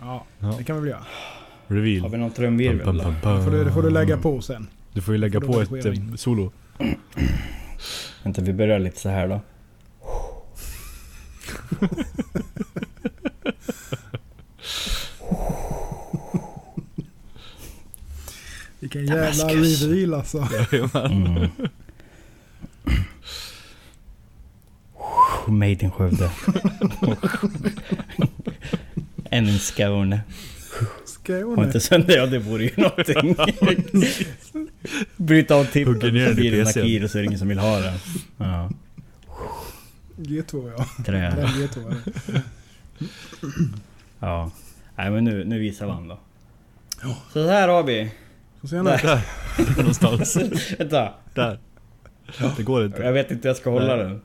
[0.00, 0.54] Ja, Ja.
[0.58, 1.00] det kan vi väl göra.
[1.68, 2.10] Har Reveal.
[2.10, 3.14] vi någon Pum, trumvirvel pum.
[3.22, 4.66] Det får du, det får du lägga på sen.
[4.92, 6.18] Du får ju lägga Då på får ett eh, in.
[6.18, 6.52] solo.
[8.22, 9.40] Vänta, vi börjar lite så här då.
[18.80, 19.82] Vilken jävla Damaskus.
[19.82, 20.48] reveal alltså.
[21.10, 21.48] Mm.
[25.52, 26.30] Made in Skövde.
[29.30, 30.20] Än en Skåne.
[31.06, 31.64] Skåne.
[31.64, 33.36] inte sönder, ja det vore ju någonting.
[35.16, 36.64] Bryta av tippen så blir det.
[36.64, 37.94] Nakir och så är det ingen som vill ha den.
[38.36, 38.70] Ja,
[40.16, 40.86] G2 ja.
[40.96, 41.30] Den trä.
[41.30, 41.96] G2 är
[42.32, 42.42] det.
[44.20, 44.50] Ja.
[44.96, 46.18] Nej men nu, nu visar man då.
[47.32, 48.10] Så här har vi.
[48.60, 48.90] Får se nu.
[48.90, 49.20] Där.
[49.76, 50.36] Någonstans.
[50.78, 51.12] Vänta.
[51.34, 51.58] Där.
[52.56, 53.02] Det går inte.
[53.02, 54.04] Jag vet inte hur jag ska hålla Nej.
[54.04, 54.20] den.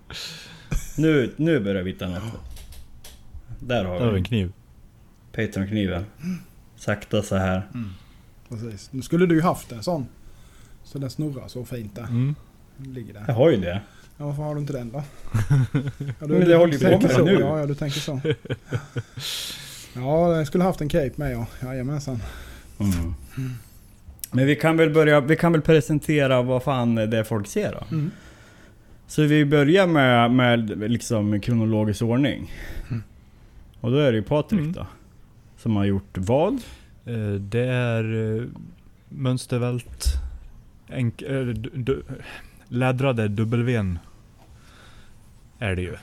[0.97, 2.21] Nu, nu börjar vi hitta något.
[3.59, 4.51] Där Där har vi vi en kniv.
[5.31, 6.05] Patronkniven.
[6.75, 7.67] Sakta så här.
[8.49, 8.89] Precis.
[8.91, 10.07] Nu skulle du ju haft en sån.
[10.83, 12.03] Så den snurrar så fint där.
[12.03, 12.35] Mm.
[12.77, 13.23] Ligger där.
[13.27, 13.81] Jag har ju det.
[14.17, 14.97] Ja, varför har du inte den då?
[16.19, 17.25] Ja, Men det håller ju på med så.
[17.25, 17.33] nu.
[17.33, 18.21] Ja, ja, du tänker så.
[19.95, 21.47] Ja, jag skulle haft en cape med ja.
[21.61, 22.19] Jajamensan.
[22.79, 23.13] Mm.
[24.31, 27.71] Men vi kan väl börja, vi kan väl presentera vad fan det är folk ser
[27.71, 27.95] då.
[27.95, 28.11] Mm.
[29.09, 32.51] Så vi börjar med, med liksom kronologisk ordning.
[32.89, 33.03] Mm.
[33.81, 34.71] Och då är det ju Patrik Mm.
[34.71, 34.87] då.
[35.57, 36.53] Som har gjort vad?
[37.05, 38.43] Eh, Det är eh,
[39.09, 40.05] mönstervält,
[40.87, 42.03] enk, eh, du,
[42.67, 43.97] lädrade W'n.
[45.59, 45.95] Är det ju.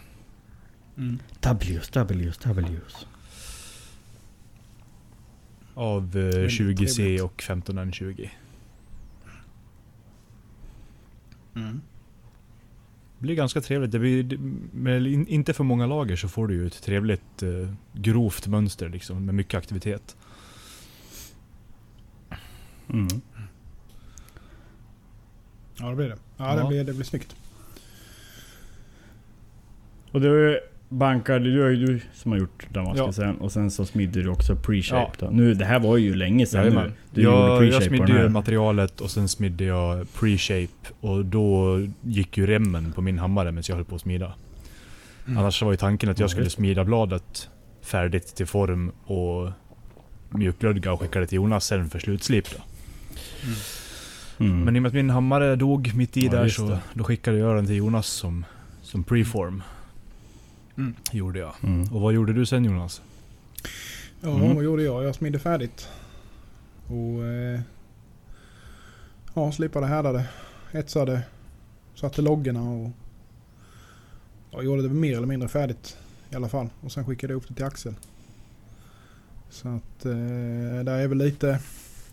[0.99, 1.19] Mm.
[1.41, 3.07] W's, W's, W's.
[5.75, 7.23] Av eh, Väldigt 20C trevligt.
[7.23, 8.29] och 15N20.
[13.19, 13.93] Blir ganska trevligt.
[13.93, 14.39] Det blir, det-
[14.73, 18.89] med in, inte för många lager så får du ju ett trevligt eh, grovt mönster
[18.89, 20.17] liksom, med mycket aktivitet.
[22.91, 23.09] Mm.
[25.79, 26.17] Ja det blir det.
[26.37, 26.69] Ja, Det, Ja.
[26.69, 27.37] blir, det blir snyggt.
[30.13, 33.45] Och det är ju du som har gjort damaskusen Ja.
[33.45, 35.31] och sen så smidde du också pre-shape Ja.
[35.31, 36.85] Nu, det här var ju länge sedan Jajamän.
[36.87, 36.93] nu.
[37.15, 41.25] Du gjorde jag, jag pre-shape på smidde ju materialet och sen smidde jag pre-shape och
[41.25, 44.33] då gick ju remmen på min hammare medan jag höll på att smida.
[45.27, 45.39] Mm.
[45.39, 47.49] Annars var ju tanken att Ja, jag skulle smida bladet
[47.83, 49.51] färdigt till form och
[50.31, 52.63] mjukglödga och skicka det till Jonas sen för slutslip då.
[54.45, 54.61] Mm.
[54.65, 57.39] Men i och med att min hammare dog mitt i Ja, där så då skickade
[57.39, 58.45] jag den till Jonas som,
[58.83, 59.63] som preform.
[60.79, 60.95] Mm.
[61.13, 61.53] Gjorde jag.
[61.63, 61.93] Mm.
[61.93, 63.03] Och vad gjorde du sen Jonas?
[64.21, 64.55] Ja, Mm.
[64.55, 65.05] vad gjorde jag?
[65.05, 65.89] Jag smidde färdigt.
[66.87, 67.25] Och...
[67.25, 67.61] Eh,
[69.35, 70.25] ja, slipade, härdade,
[70.73, 71.23] etsade,
[71.95, 72.91] satte loggorna och...
[74.51, 75.97] Ja, gjorde det mer eller mindre färdigt
[76.31, 76.69] i alla fall.
[76.81, 77.95] Och sen skickade jag upp det till Axel.
[79.51, 80.13] Så att eh,
[80.85, 81.59] där är väl lite...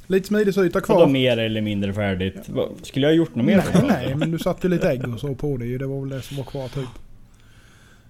[0.08, 1.08] Lite smidesyta kvar.
[1.08, 2.50] mer eller mindre färdigt.
[2.50, 3.64] Vad- Skulle jag ha gjort något mer?
[3.74, 5.78] Nej, nej, men du satte ju lite ägg och så på det ju.
[5.78, 6.90] Det var väl det som var kvar typ.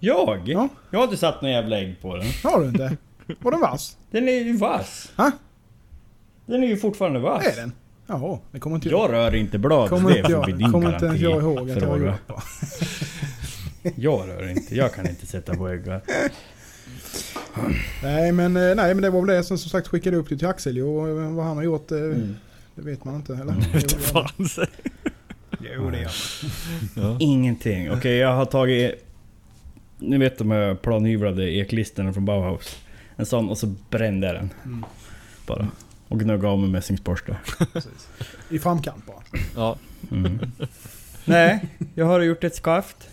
[0.05, 0.41] Jag?
[0.49, 0.69] Ja.
[0.91, 2.25] Jag har inte satt någon jävla ägg på den.
[2.43, 2.97] Har du inte?
[3.39, 3.97] Var den vass?
[4.11, 5.11] Den är ju vass.
[5.17, 5.31] Ha?
[6.45, 7.45] Den är ju fortfarande vass.
[7.45, 7.71] Är den?
[8.07, 8.99] Jaha, det kommer inte jag...
[8.99, 11.31] Jag rör inte bladet, Kommer det inte får bli jag, din kommer inte ens jag
[11.31, 11.59] garanti.
[11.59, 12.43] ihåg att jag gjort.
[13.95, 16.01] Jag rör inte, jag kan inte sätta på äggar.
[18.03, 19.43] Nej men, eh, nej men det var väl det.
[19.43, 21.97] Sen som sagt skickade jag upp det till Axel och vad han har gjort eh,
[21.97, 22.35] Mm.
[22.75, 23.43] det vet man inte eller?
[23.53, 23.59] Mm.
[23.71, 24.27] Det gör man.
[25.75, 26.11] Jo det gör
[26.95, 27.11] man.
[27.11, 27.17] Ja.
[27.19, 27.91] Ingenting.
[27.91, 29.05] Okej, jag har tagit...
[30.03, 32.79] Ni vet de här planhyvlade eklisterna från Bauhaus.
[33.15, 34.49] En sån och så brände jag den.
[34.65, 34.85] Mm.
[35.47, 35.67] Bara.
[36.07, 37.37] Och gnugga av med mässingsborste.
[38.49, 39.41] I framkant bara.
[39.55, 39.77] Ja.
[40.11, 40.39] Mm.
[41.25, 43.09] Nej, jag har gjort ett skaft.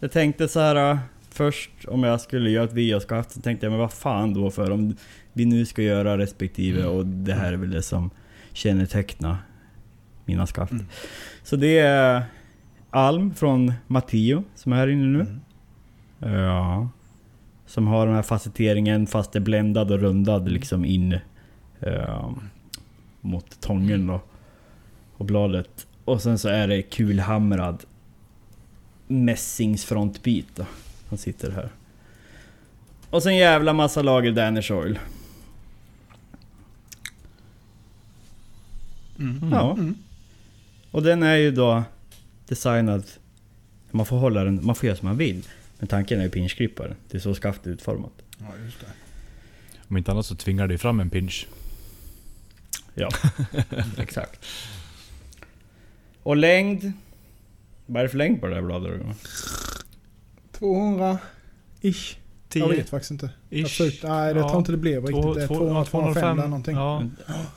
[0.00, 0.98] Jag tänkte så här äh,
[1.30, 4.70] först om jag skulle göra ett VA-skaft så tänkte jag men vad fan då för
[4.70, 4.96] om
[5.32, 8.10] vi nu ska göra respektive och det här är väl det som
[8.52, 9.36] kännetecknar
[10.24, 10.72] mina skaft.
[10.72, 10.86] Mm.
[11.42, 12.22] Så det är
[12.94, 15.20] Alm från Matteo som är här inne nu.
[15.20, 16.40] Mm.
[16.40, 16.88] Ja.
[17.66, 21.18] Som har den här facetteringen fast det är bländad och rundad liksom in
[21.80, 22.30] eh,
[23.20, 24.20] mot tången då.
[25.16, 25.86] Och bladet.
[26.04, 27.84] Och sen så är det kulhamrad
[29.06, 30.64] mässingsfrontbit då.
[31.08, 31.68] Som sitter här.
[33.10, 34.98] Och sen jävla massa lager Danish oil.
[39.18, 39.52] Mm.
[39.52, 39.72] Ja.
[39.72, 39.94] Mm.
[40.90, 41.82] Och den är ju då
[42.48, 43.04] designad...
[43.90, 45.46] Man får hålla den, man får göra som man vill.
[45.78, 46.94] Men tanken är ju pinchklipparen.
[47.10, 48.12] Det är så skaftet är utformat.
[48.38, 48.86] Ja just det.
[49.88, 51.46] Om inte annat så tvingar det fram en pinch.
[52.94, 53.08] Ja,
[53.98, 54.44] exakt.
[56.22, 56.92] Och längd?
[57.86, 59.00] Vad är det för längd på det där bladet?
[59.06, 59.14] då?
[60.58, 61.18] 200
[61.80, 62.16] ish.
[62.52, 63.30] Jag 10 vet faktiskt inte.
[63.48, 63.68] Jag ish.
[63.68, 64.48] försökte, nej det Ja.
[64.48, 65.34] tror inte det blev riktigt.
[65.34, 66.76] Det är 200, 205 där någonting.
[66.76, 67.02] Ja,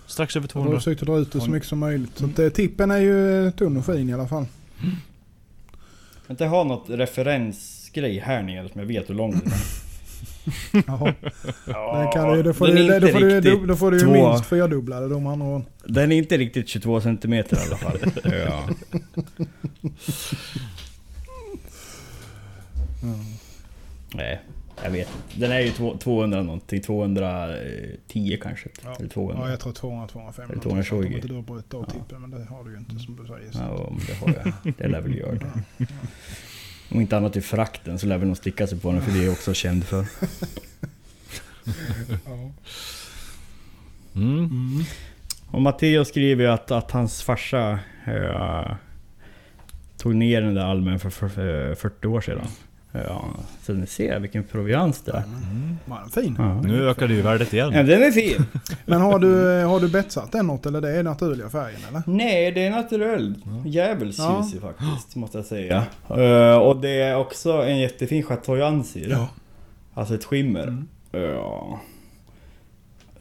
[0.08, 0.80] strax över Jag har 200.
[0.80, 2.18] försökt dra ut det så mycket som möjligt.
[2.18, 4.46] Så att, eh, tippen är ju eh, tunn och fin i alla fall.
[6.28, 9.54] Jag inte ha något referensgrej här nere som jag vet hur lång den är.
[10.88, 11.14] Ja,
[11.98, 14.04] Den kan du, då, får den du, då, får du, då, då får du ju
[14.04, 15.66] två- minst fyrdubblade de andra åren.
[15.86, 17.98] Den är inte riktigt 22 cm i alla fall.
[18.24, 18.70] ja.
[24.14, 24.42] Nej,
[24.84, 25.40] jag vet inte.
[25.40, 26.82] Den är ju två- 200 någonting.
[26.82, 28.70] 210 kanske.
[28.84, 28.96] Ja.
[29.00, 29.44] Eller 200.
[29.46, 30.44] Ja, jag tror 200, 205.
[30.46, 31.08] Eller någonting sånt, 220.
[31.08, 31.94] Om inte du har brutit av Ja.
[31.94, 33.52] tippen, men det har du ju inte som du säger.
[33.52, 33.60] Så.
[33.60, 34.74] Ja, men det har jag.
[34.78, 35.52] Det lär väl göra det.
[36.92, 39.20] Om inte annat i frakten så lär väl någon sticka sig på den för det
[39.20, 40.06] är jag också känd för.
[42.26, 42.52] Ja.
[44.16, 44.84] Mm.
[45.52, 48.76] Och Matteo skriver ju att, att hans farsa eh,
[49.98, 52.48] tog ner den där almen för, för, för 40 år sedan.
[53.08, 53.26] Ja,
[53.64, 55.24] så ni ser vilken provians det är.
[55.24, 55.78] Mm.
[55.86, 56.36] Var den fin?
[56.38, 56.62] Ja.
[56.62, 57.86] Nu ökar det ju värdet Ja, igen.
[57.86, 58.46] den är fin!
[58.86, 62.02] Men har du, har du betsat den något eller det är naturliga färgen eller?
[62.06, 63.36] Nej, det är naturell.
[63.46, 63.70] Ja.
[63.70, 65.84] Djävulsljusig faktiskt, måste jag säga.
[66.10, 69.18] Eh, och det är också en jättefin Chateau Ansir.
[69.94, 70.64] Alltså ett skimmer.
[70.68, 70.88] Mm.
[71.12, 71.80] Ja.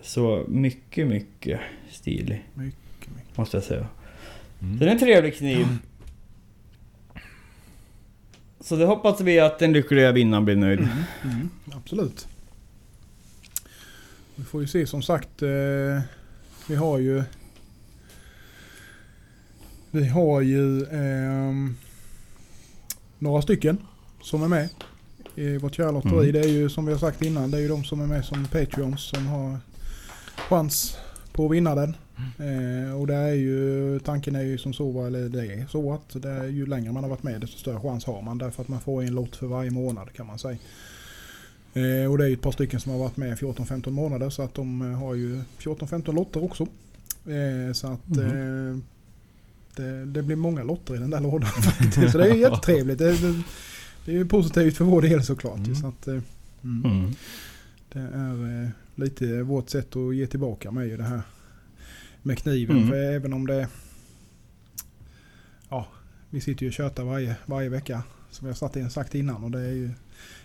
[0.02, 1.60] Så mycket, mycket
[1.90, 2.44] stilig.
[2.54, 3.36] Mycket, mycket.
[3.38, 3.86] Måste jag säga.
[4.62, 4.78] Mm.
[4.78, 5.66] Den är en trevlig kniv.
[8.66, 10.78] Så det hoppas vi att den lyckliga vinnaren blir nöjd.
[10.78, 10.90] Mm,
[11.24, 12.28] mm, absolut.
[14.34, 15.42] Vi får ju se som sagt.
[15.42, 16.00] Eh,
[16.66, 17.22] vi har ju...
[19.90, 21.76] Vi har ju ehm,
[23.18, 23.78] några stycken
[24.22, 24.68] som är med
[25.34, 26.30] i vårt kära lotteri.
[26.30, 26.32] Mm.
[26.32, 27.50] Det är ju som vi har sagt innan.
[27.50, 29.58] Det är ju de som är med som Patreons som har
[30.36, 30.98] chans
[31.32, 31.96] på att vinna den.
[32.16, 36.22] Eh, och det är ju, tanken är ju som så, eller det är så att
[36.22, 38.38] det är ju längre man har varit med desto större chans har man.
[38.38, 40.58] Därför att man får en lott för varje månad kan man säga.
[41.74, 44.42] Eh, och det är ju ett par stycken som har varit med 14-15 månader så
[44.42, 46.62] att de eh, har ju 14-15 lotter också.
[47.26, 48.78] Eh, så att eh,
[49.76, 52.12] det, det blir många lotter i den där lådan faktiskt.
[52.12, 52.98] Så det är ju jättetrevligt.
[52.98, 53.42] Det, det,
[54.04, 55.58] det är ju positivt för vår del såklart.
[55.58, 55.74] Mm.
[55.74, 56.18] Så att, eh,
[56.64, 56.84] mm.
[56.84, 57.14] Mm.
[57.92, 61.20] Det är lite vårt sätt att ge tillbaka med ju det här
[62.26, 62.76] med kniven.
[62.76, 62.88] Mm.
[62.88, 63.68] För även om det...
[65.68, 65.86] Ja,
[66.30, 68.02] vi sitter ju och tjötar varje, varje vecka.
[68.30, 69.44] Som jag satt in, sagt innan.
[69.44, 69.90] Och det är ju,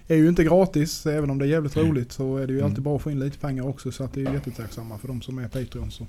[0.07, 1.05] är ju inte gratis.
[1.05, 2.69] Även om det är jävligt roligt så är det ju Mm.
[2.71, 3.91] alltid bra att få in lite pengar också.
[3.91, 5.93] Så att det är ju jättetacksamma för de som är Patreons.
[5.95, 6.07] Så.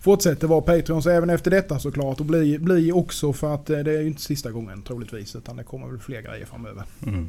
[0.00, 2.20] Fortsätter vara Patreons även efter detta såklart.
[2.20, 5.36] Och bli, bli också för att eh, det är ju inte sista gången troligtvis.
[5.36, 6.84] Utan det kommer väl fler grejer framöver.
[7.06, 7.28] Mm.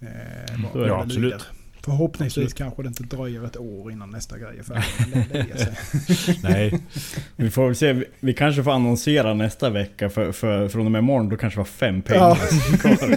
[0.00, 1.24] Eh, vad Ja, absolut.
[1.24, 1.42] lider.
[1.86, 2.54] Förhoppningsvis Absolut.
[2.54, 4.84] kanske det inte dröjer ett år innan nästa grej är färdig.
[5.32, 6.42] det- det.
[6.42, 6.80] Nej,
[7.36, 11.28] Vi får se, vi- kanske får annonsera nästa vecka för, för från och med imorgon
[11.28, 12.34] då kanske vi har fem pengar
[12.78, 13.16] kvar.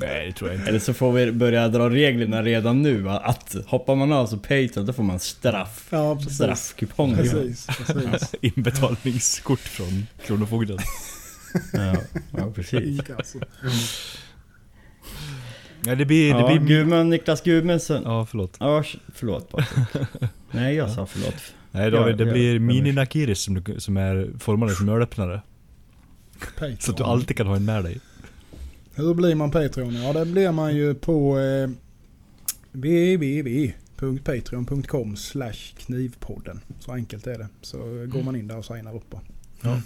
[0.00, 0.68] nej det tror jag inte.
[0.68, 4.86] Eller så får vi börja dra reglerna redan nu att hoppar man av så Patreon
[4.86, 5.86] då får man straff.
[5.90, 6.20] Ja.
[6.30, 7.16] Straffkuponger.
[7.16, 8.34] Precis, precis.
[8.40, 10.78] Inbetalningskort från Kronofogden.
[11.72, 11.96] Ja,
[12.38, 13.00] ja precis.
[13.18, 13.38] Alltså.
[15.84, 16.30] Ja, det blir...
[16.30, 18.02] Ja, det blir Gudmund, Niklas Gudmundsson.
[18.04, 18.56] ja, förlåt.
[18.60, 18.84] Ja,
[19.14, 20.06] förlåt Patrik.
[20.50, 21.34] Nej, jag sa förlåt.
[21.70, 22.92] Nej, David, Ja, det ja, blir jag mini.
[22.92, 25.40] Nakiris som, du- som är formade som ölöppnare.
[26.58, 26.76] Patreon.
[26.80, 28.00] Så att du alltid kan ha en med dig.
[28.94, 30.02] Hur blir man Patreon?
[30.02, 31.68] Ja, det blir man ju på eh,
[33.86, 36.60] www.patreon.com slash knivpodden.
[36.80, 37.48] Så enkelt är det.
[37.62, 39.14] Så går man in där och signar upp.
[39.62, 39.70] Ja.
[39.70, 39.80] Mm.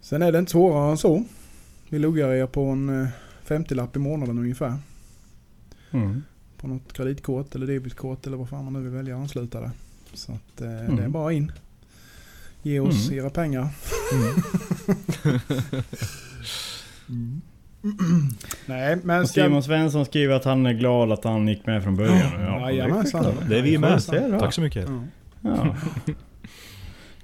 [0.00, 1.24] Sen är det inte svårare än så.
[1.88, 3.08] Vi luggar er på en eh,
[3.46, 4.74] 50-lapp i månaden ungefär.
[5.90, 6.22] Mm.
[6.56, 9.70] På något kreditkort eller debitkort eller vad fan man nu vill välja att ansluta det.
[10.14, 11.12] Så att eh, det är Mm.
[11.12, 11.52] bara in.
[12.62, 13.24] Ge oss Mm.
[13.24, 13.68] era pengar.
[18.66, 19.42] Nej men ska...
[19.44, 22.40] Simon Svensson skriver att han är glad att han gick med från början.
[22.40, 23.34] Ja, Jajamensan.
[23.48, 24.02] det är vi med.
[24.40, 24.88] Tack så mycket.
[25.40, 25.76] Ja.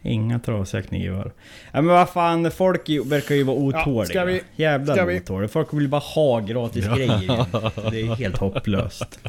[0.02, 0.10] Ja.
[0.10, 1.32] Inga trasiga knivar.
[1.72, 4.04] Ja, men vad fan, folk verkar ju vara otåliga.
[4.04, 5.48] ska vi- Jävlar ska vi- otåliga.
[5.48, 7.90] Folk vill bara ha gratis grejer.
[7.90, 9.18] Det är helt hopplöst.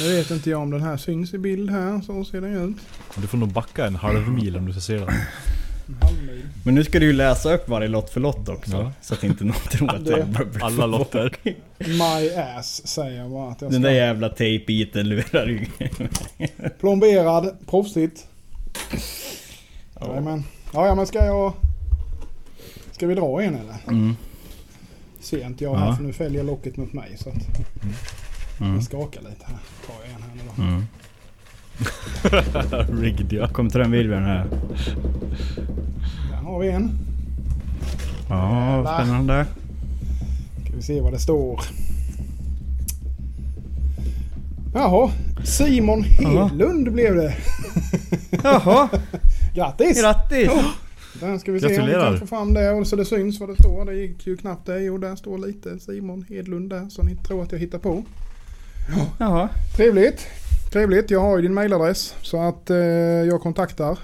[0.00, 2.00] Nu vet inte jag om den här syns i bild här.
[2.00, 2.76] Så ser den ut.
[3.16, 5.02] Du får nog backa en halv mil om du ska se den.
[5.08, 6.42] En halv mil.
[6.64, 8.72] Men nu ska du ju läsa upp varje lott för lott också.
[8.72, 8.92] Ja.
[9.02, 11.32] Så att inte någon tror att Det- bara Alla lotter.
[11.78, 13.88] My ass säger jag bara att jag Den ska.
[13.90, 15.66] där jävla tejpbiten lurar ju.
[16.80, 18.26] Plomberad, proffsigt.
[20.08, 20.44] Jajamän.
[20.72, 21.52] Ja, ja men ska jag...
[22.92, 23.76] Ska vi dra en eller?
[23.88, 24.16] Mm.
[25.20, 25.96] Ser inte jag här Ja.
[25.96, 27.36] för nu fäljer locket mot mig så att
[28.60, 28.74] Mm.
[28.74, 29.58] jag skakar lite här.
[29.86, 30.62] Tar jag en här nu då.
[30.62, 30.86] Mm.
[33.02, 33.48] Rigged ja.
[33.48, 34.46] Kom trumvirveln här.
[36.30, 36.90] Där har vi en.
[38.28, 38.98] Ja, Jävlar.
[39.04, 39.46] spännande.
[40.64, 41.60] Ska vi se vad det står.
[44.74, 45.10] Jaha,
[45.44, 47.34] Simon Hedlund blev det.
[48.42, 48.88] Jaha,
[49.54, 50.00] Grattis!
[50.00, 50.50] grattis!
[51.20, 53.48] Där ska vi se om vi kan få fram det och så det syns vad
[53.48, 53.84] det står.
[53.84, 54.80] Det gick ju knappt det.
[54.80, 58.04] Jo, där står lite Simon Hedlund där så ni tror att jag hittar på.
[59.18, 59.48] Jaha.
[59.76, 60.26] Trevligt.
[60.72, 61.10] Trevligt.
[61.10, 63.98] Jag har ju din mailadress så att eh, jag kontaktar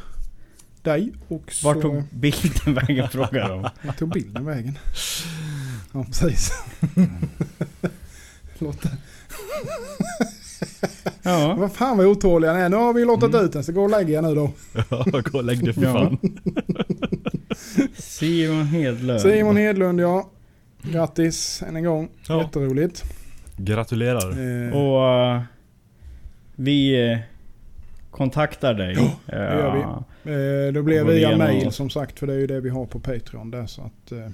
[0.83, 1.67] dig och så...
[1.67, 3.69] Vart tog bilden vägen frågar de.
[3.83, 4.79] Vart tog bilden vägen?
[5.93, 6.53] Ja, precis.
[8.59, 8.83] Låt
[11.23, 11.55] Ja.
[11.59, 12.69] Vad fan vad otåliga ni är.
[12.69, 14.51] Nu har vi låtit ut den så gå och lägg er nu då.
[14.91, 16.19] Ja, gå och lägg dig för fan.
[17.95, 19.21] Simon Hedlund.
[19.21, 20.31] Simon Hedlund ja.
[20.83, 22.09] Grattis än en gång.
[22.29, 22.43] Ja.
[22.43, 23.05] Jätteroligt.
[23.57, 24.31] Gratulerar.
[24.69, 25.43] Eh, Och eh,
[26.57, 27.19] vi eh,
[28.11, 28.95] kontaktar dig.
[28.99, 29.81] Ja, det gör vi.
[30.33, 32.87] eh, det blir Går via mail som sagt för det är ju det vi har
[32.87, 34.13] på Patreon där så att...
[34.13, 34.29] Eh,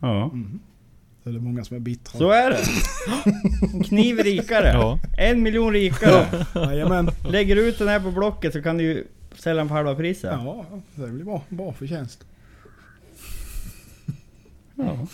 [0.00, 0.24] Ja.
[0.24, 0.60] mm.
[1.26, 2.18] Det är många som är bittra.
[2.18, 2.64] Så är det.
[3.74, 4.68] En kniv rikare.
[4.68, 4.98] Ja.
[5.18, 6.46] En miljon rikare.
[6.54, 7.10] Jajamän.
[7.28, 10.32] Lägger ut den här på Blocket så kan du ju sälja den för halva priset.
[10.32, 11.42] Ja, det blir bra.
[11.48, 12.24] Bra förtjänst.
[14.74, 15.06] Ja.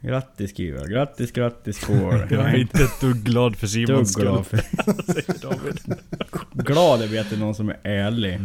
[0.00, 0.90] Grattis skriver jag.
[0.90, 2.26] Grattis, grattis skål.
[2.30, 4.24] Jag är inte ett dugg glad för Simons skull.
[4.24, 4.62] glad för...
[6.62, 8.40] glad över att det är någon som är ärlig.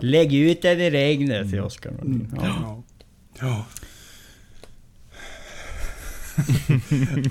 [0.00, 2.28] Lägg ut den i regnet, säger Oskar Nordin.
[2.36, 2.46] Ja.
[2.46, 2.82] Ja.
[3.40, 3.66] Ja.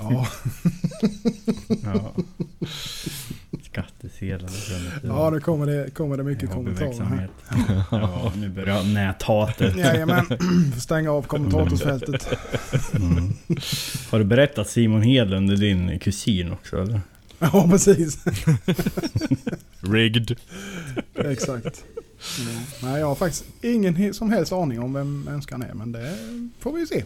[0.00, 0.26] ja.
[1.84, 2.14] Ja.
[3.62, 4.50] Skattesedlar
[5.02, 7.28] ja, nu kommer det, kommer det mycket kommentarer här.
[7.90, 9.76] Ja, nu börjar näthatet.
[9.76, 10.26] Jajamän,
[10.78, 12.28] stänga av kommentatorsfältet.
[12.94, 13.32] Mm.
[14.10, 17.00] Har du berättat Simon Hedlund är din kusin också eller?
[17.38, 18.24] Ja, precis.
[19.80, 20.36] Rigged.
[21.14, 21.84] Exakt.
[22.38, 22.88] Ja.
[22.88, 26.18] Nej, jag har faktiskt ingen som helst aning om vem önskan är, men det
[26.60, 27.04] får vi se.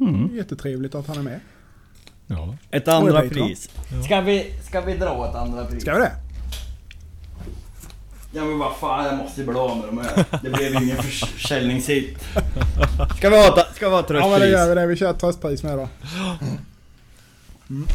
[0.00, 0.36] Mm.
[0.36, 1.40] Jättetrevligt att han är med.
[2.26, 2.56] Ja.
[2.70, 3.70] Ett andra pris.
[4.04, 5.82] Ska vi, ska vi dra ett andra pris?
[5.82, 6.12] Ska vi det?
[8.32, 10.24] Ja men vad fan, jag måste ju bli av med de här.
[10.42, 12.18] Det blev ingen försäljningshit.
[13.16, 14.70] Ska vi ha, ska vi ha Ja, men det gör tröstpris?
[14.70, 14.86] vi det.
[14.86, 15.88] Vi kör ett tröstpris med då.
[17.70, 17.86] Mm.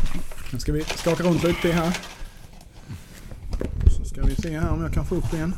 [0.53, 1.97] Nu ska vi skaka runt lite här.
[3.97, 5.55] Så ska vi se här om jag kan få upp en.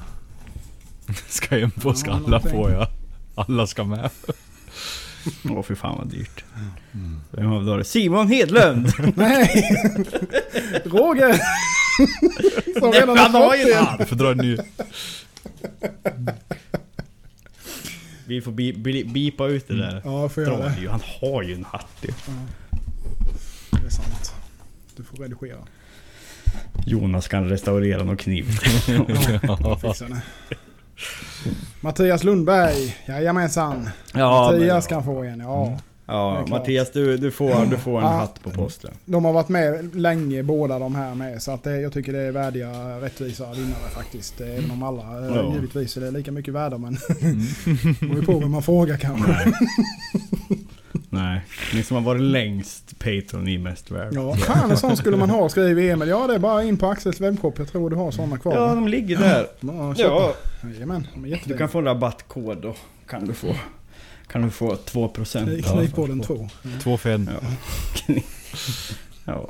[1.27, 2.89] Ska jag på ska Ja, alla få ja.
[3.35, 4.09] Alla ska med.
[5.49, 6.43] Åh fy fan vad dyrt.
[7.31, 7.83] Vem har vi då?
[7.83, 8.91] Simon Hedlund!
[9.15, 9.69] Nej!
[10.85, 11.39] Roger!
[12.79, 13.77] Som redan Han har fått en.
[13.87, 13.97] en!
[13.97, 14.57] Du får dra en ny.
[18.25, 20.01] Vi får bi, bi, bipa ut det där.
[20.05, 20.75] Ja, jag får göra det.
[20.81, 20.87] det.
[20.91, 22.11] Han har ju en hatt ju.
[23.71, 24.33] Det är sant.
[24.95, 25.57] Du får redigera.
[26.85, 28.59] Jonas kan restaurera någon kniv.
[28.87, 30.21] Jag fixar det.
[31.81, 32.95] Mattias Lundberg.
[33.07, 33.89] Jajamensan.
[34.13, 35.65] Ja, Mattias kan få en, ja.
[36.05, 36.45] Det ja.
[36.49, 38.11] Mattias du, du, får, du får en Ja.
[38.11, 38.91] hatt på posten.
[39.05, 41.41] De har varit med länge båda de här med.
[41.41, 42.69] Så att det, jag tycker det är värdiga,
[43.01, 44.41] rättvisa vinnare faktiskt.
[44.41, 45.53] Även om alla eh, Ja.
[45.53, 46.93] givetvis är lika mycket värda men...
[46.93, 49.51] det beror på vem man frågar kanske.
[51.09, 51.41] Nej.
[51.73, 54.09] Ni som har varit längst Patreon, ni är mest värda.
[54.13, 56.07] Ja, fan en sån skulle man ha skriver Emil.
[56.09, 57.59] Ja det är bara in på Axels webbshop.
[57.59, 58.55] Jag tror du har sådana kvar.
[58.55, 59.47] Ja, de ligger där.
[59.59, 60.33] Ja, Ja.
[60.63, 62.75] Jajamän, de är du kan få en rabattkod då.
[63.09, 63.55] Kan du få.
[64.27, 65.45] Kan du få 2%.
[65.45, 66.49] Kni- Knipborden 2.
[66.83, 67.29] Två för en.
[68.05, 68.15] Ja.
[69.25, 69.49] ja.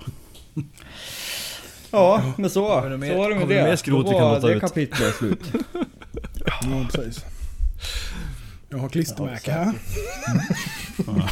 [1.91, 2.53] Ja, men så.
[2.53, 3.15] Så var det med det.
[3.85, 5.39] Då var det kapitlet slut.
[6.61, 7.25] Ja, precis.
[8.69, 9.73] Jag har klistermärke här.
[11.07, 11.29] Ja.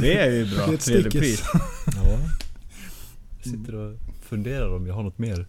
[0.00, 0.66] Det är ju bra.
[0.66, 1.12] Det är ett stickis.
[1.12, 1.42] pris.
[1.86, 2.18] Ja.
[3.42, 5.46] Jag sitter och funderar om jag har något mer.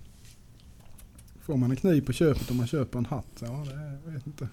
[1.45, 3.25] Får man en kniv på köpet om man köper en hatt?
[3.39, 4.47] Ja, det jag vet inte.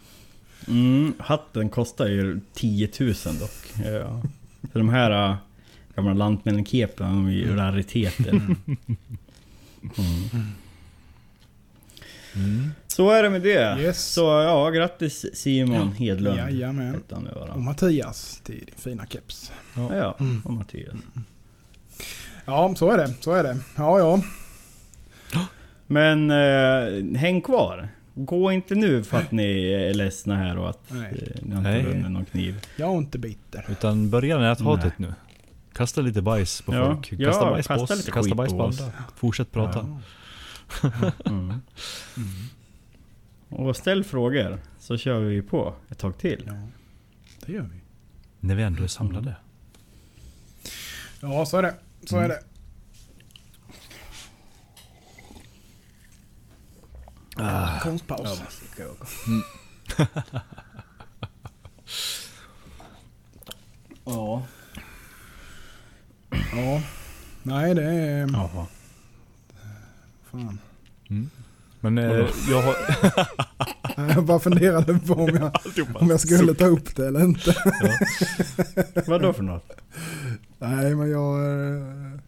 [0.69, 3.85] Mm, hatten kostar ju 10 000 dock.
[3.85, 4.23] Ja.
[4.73, 5.37] Så de här äh,
[5.95, 8.41] gamla lantmännen-kepen, de är ju rariteter.
[9.99, 10.53] Mm.
[12.37, 12.71] Mm.
[12.87, 13.77] Så är det med det.
[13.81, 14.05] Yes.
[14.13, 16.39] Så ja, grattis Simon Hedlund.
[16.39, 17.03] Jajamän.
[17.55, 19.53] Och Mattias till din fina keps.
[19.75, 20.95] Ja, och Mattias.
[22.45, 23.15] Ja, så är det.
[23.21, 23.57] Så är det.
[23.77, 24.21] Ja, ja.
[25.87, 27.89] Men eh, häng kvar.
[28.15, 31.13] Gå inte nu för att ni är ledsna här och att Nej.
[31.35, 31.83] eh, ni har inte Nej.
[31.85, 32.61] vunnit någon kniv.
[32.77, 33.67] Jag är inte bitter.
[33.71, 35.15] Utan börja näthatet nu.
[35.73, 37.09] Kasta lite bajs på Ja, folk.
[37.11, 37.99] Kasta ja, bajs på kasta oss.
[38.01, 38.81] lite Kasta bajs på på oss.
[38.81, 38.93] andra.
[39.17, 39.99] Fortsätt prata.
[41.25, 41.61] Mm.
[43.49, 46.45] Och ställ frågor så kör vi på ett tag till.
[46.47, 46.69] Ja,
[47.47, 47.81] det gör vi.
[48.41, 49.37] När vi ändå är samlade.
[51.21, 51.75] Ja, så är det.
[52.05, 52.41] Så är det.
[57.37, 57.81] Ah.
[57.81, 58.43] Konstpaus.
[64.09, 64.47] Ja.
[66.31, 66.83] Ja.
[67.43, 68.29] Nej, det är...
[68.33, 68.67] Jaha.
[70.31, 70.59] Fan.
[71.81, 72.77] Men eh, jag har...
[74.15, 75.53] Jag bara funderade på om jag,
[76.03, 77.55] om jag skulle ta upp det eller inte.
[79.07, 79.73] Vad då för något?
[80.59, 81.41] Nej, men jag...
[81.41, 82.21] eh,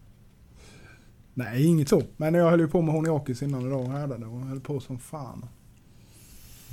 [1.34, 2.02] Nej, inget så.
[2.16, 4.98] Men jag höll ju på med Honiakis innan idag och härdade och höll på som
[4.98, 5.44] fan.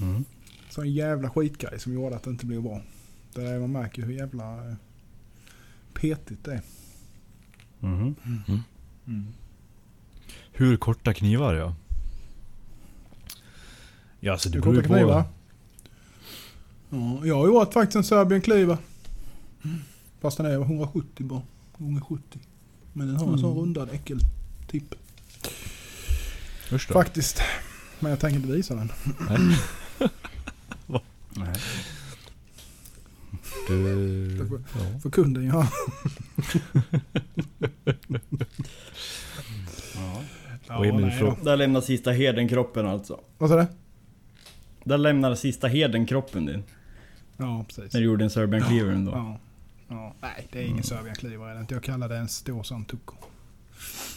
[0.02, 0.24] Mm.
[0.70, 2.82] Så en jävla skitgrej som gjorde att det inte blev bra.
[3.34, 4.76] Det är, man märker hur jävla eh,
[5.94, 6.62] petigt det är.
[7.80, 8.16] Mhm.
[10.56, 11.76] Hur korta knivar ja.
[14.20, 15.24] Ja alltså det Du beror korta ju knivar?
[15.24, 15.30] på.
[16.90, 18.78] Ja, jag gjort faktiskt en Serbian kniva.
[20.22, 21.42] Fast den är 170 bara.
[21.78, 22.24] Gånger 70.
[22.94, 23.62] Men den har en sån Mm.
[23.62, 24.96] rundad äckeltipp.
[26.72, 26.94] Usch då.
[26.94, 27.42] Faktiskt.
[28.00, 28.92] Men jag tänker inte visa den.
[29.30, 29.58] Nej.
[33.68, 34.46] Du...
[34.50, 35.00] får- Ja.
[35.00, 35.68] För kunden ja.
[40.88, 40.94] Ja.
[40.94, 41.44] Och Emil nej frå- då.
[41.44, 43.20] Där lämnar sista herden kroppen alltså.
[43.38, 43.66] Vad sa du?
[44.84, 46.64] Där lämnar sista herden kroppen din.
[47.38, 47.94] Ja, precis.
[47.94, 49.12] När du gjorde en Serbian Cleaver ändå.
[49.12, 49.40] Ja.
[49.88, 50.14] Ja.
[50.22, 50.84] Nej, det är ingen Mm.
[50.84, 51.74] Serbian Cleaver är det inte.
[51.74, 53.16] Jag kallar det en stor sån tucko.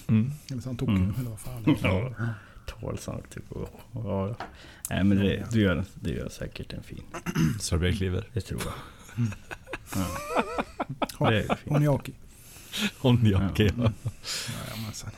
[0.09, 0.31] Mm.
[0.51, 1.15] Eller sån tucko, Mm.
[1.19, 2.15] eller vad fan det är.
[2.19, 2.29] Ja.
[2.67, 3.45] Tålsang typ.
[3.95, 4.35] Ja.
[4.91, 7.03] Nej men det, du, gör, du gör säkert en fin.
[7.61, 8.29] Sorbet Cleaver.
[8.33, 8.75] Det tror jag.
[11.19, 11.31] Ja.
[11.31, 11.77] Det är fint.
[11.77, 12.13] Oniaki.
[13.03, 13.65] Onjake.
[13.65, 13.73] Ja.
[13.77, 15.11] Ja, men sen.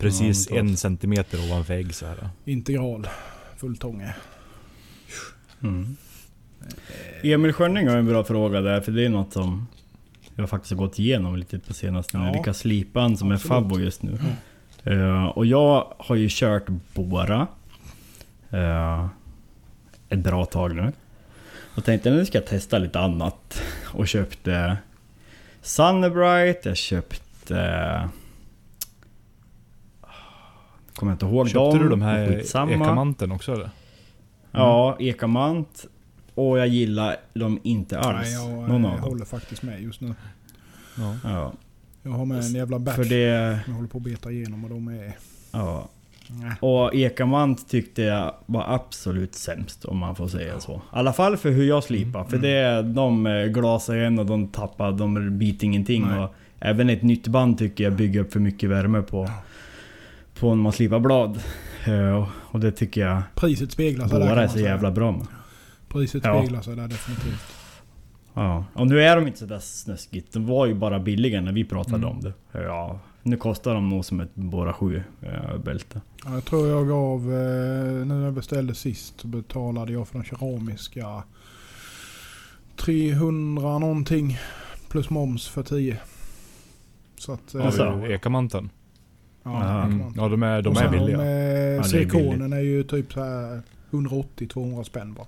[0.00, 2.28] Precis Ja, en centimeter ovanför ägg så här.
[2.44, 3.08] Integral.
[3.56, 4.14] Fulltånge.
[5.62, 5.96] Mm.
[7.22, 9.66] Emil Schönning har en bra fråga där, för det är något som
[10.36, 12.24] jag faktiskt har gått igenom lite på senaste nu.
[12.26, 12.32] Ja.
[12.32, 13.44] Vilka slipan som Absolut.
[13.44, 14.18] är favvo just nu.
[14.84, 17.46] Eh, och jag har ju kört Bora.
[18.50, 19.06] eh,
[20.08, 20.92] ett bra tag nu.
[21.74, 23.62] Och tänkte nu ska jag testa lite annat.
[23.94, 24.76] Och köpte
[25.62, 28.08] Sunbright, jag köpte...
[31.00, 31.78] Kommer jag inte ihåg Köpte dem.
[31.78, 32.72] du de här Skitsamma.
[32.72, 33.70] ekamanten också eller?
[34.52, 35.86] Ja, Ekamant.
[36.34, 38.18] Och jag gillar dem inte alls.
[38.22, 39.00] Nej, jag någon av dem.
[39.00, 40.14] håller faktiskt med just nu.
[40.98, 41.16] Ja.
[41.24, 41.52] Ja,
[42.02, 42.96] Jag har med en jävla batch.
[42.96, 43.60] för det...
[43.66, 45.12] Jag håller på att beta igenom och de är...
[45.52, 45.88] Ja.
[46.28, 46.52] Nej.
[46.60, 50.72] Och Ekamant tyckte jag var absolut sämst om man får säga så.
[50.74, 52.24] I alla fall för hur jag slipar.
[52.24, 53.24] För det, de
[53.54, 56.06] glasar igen och de tappar, de biter ingenting.
[56.08, 56.18] Nej.
[56.20, 59.30] Och även ett nytt band tycker jag bygger upp för mycket värme på,
[60.40, 61.40] på när man slipar blad.
[61.86, 64.68] Eh, Och det tycker jag Priset speglar sig där är så säga.
[64.68, 65.26] jävla bra med.
[65.88, 66.38] Priset Ja.
[66.40, 67.56] speglar sig där definitivt.
[68.34, 70.32] Ja, och nu är de inte sådär snuskigt.
[70.32, 72.08] De var ju bara billiga när vi pratade Mm.
[72.08, 72.32] om det.
[72.52, 76.00] Ja, nu kostar de nog som ett Bora 7 äh, bälte.
[76.24, 77.20] Ja, jag tror jag gav...
[77.20, 77.26] Eh,
[77.96, 81.22] nu när jag beställde sist så betalade jag för de keramiska
[82.76, 84.38] 300 någonting.
[84.88, 85.96] Plus moms för 10.
[87.18, 87.54] Så att...
[87.54, 88.00] eh, Alltså.
[88.04, 88.70] Du ekamanten?
[89.42, 90.12] Ja, Mm.
[90.16, 91.16] Ja de är, de är billiga.
[91.18, 95.26] De, eh, är silikonen är ju typ så här 180-200 spänn bara.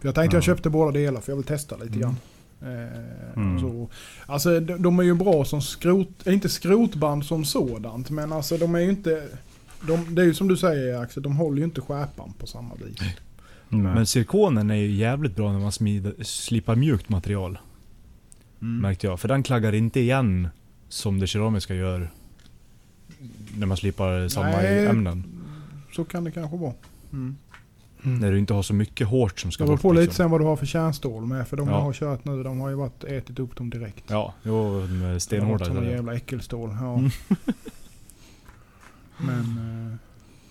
[0.00, 0.46] För jag tänkte jag Ja.
[0.46, 2.00] köpte båda delar för jag vill testa lite Mm.
[2.00, 2.16] grann.
[2.62, 3.60] Eh, Mm.
[3.60, 3.88] så,
[4.26, 8.56] alltså de, de är ju bra som skrot, eh, inte skrotband som sådant men alltså
[8.56, 9.28] de är ju inte...
[9.86, 12.74] De, det är ju som du säger Axel, de håller ju inte skärpan på samma
[12.74, 12.96] vis.
[13.00, 13.16] Nej.
[13.68, 17.58] Men silikonen är ju jävligt bra när man smider, slipar mjukt material.
[18.62, 18.78] Mm.
[18.80, 19.20] Märkte jag.
[19.20, 20.48] För den klaggar inte igen
[20.88, 22.10] som det keramiska gör.
[23.58, 24.86] När man slipar samma Nej.
[24.86, 25.24] ämnen.
[25.92, 26.72] Så kan det kanske vara.
[27.12, 27.36] Mm.
[28.02, 29.82] När du inte har så mycket hårt som ska Det beror bort.
[29.82, 30.16] på lite liksom.
[30.24, 31.48] sen vad du har för kärnstål med.
[31.48, 31.74] För de Ja.
[31.74, 34.04] jag har kört nu, de har ju varit, ätit upp dem direkt.
[34.08, 35.64] Ja, jo, varit stenhårda.
[35.64, 35.90] såna där.
[35.90, 36.76] jävla äckelstål.
[36.80, 36.94] Ja.
[36.98, 37.10] Mm.
[39.18, 39.40] Men...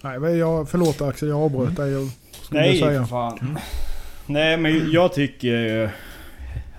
[0.02, 2.12] Eh, nej, jag, förlåt Axel, jag avbröt dig.
[2.52, 3.02] Nej säga.
[3.02, 3.58] för fan.
[4.26, 5.92] Nej men jag tycker...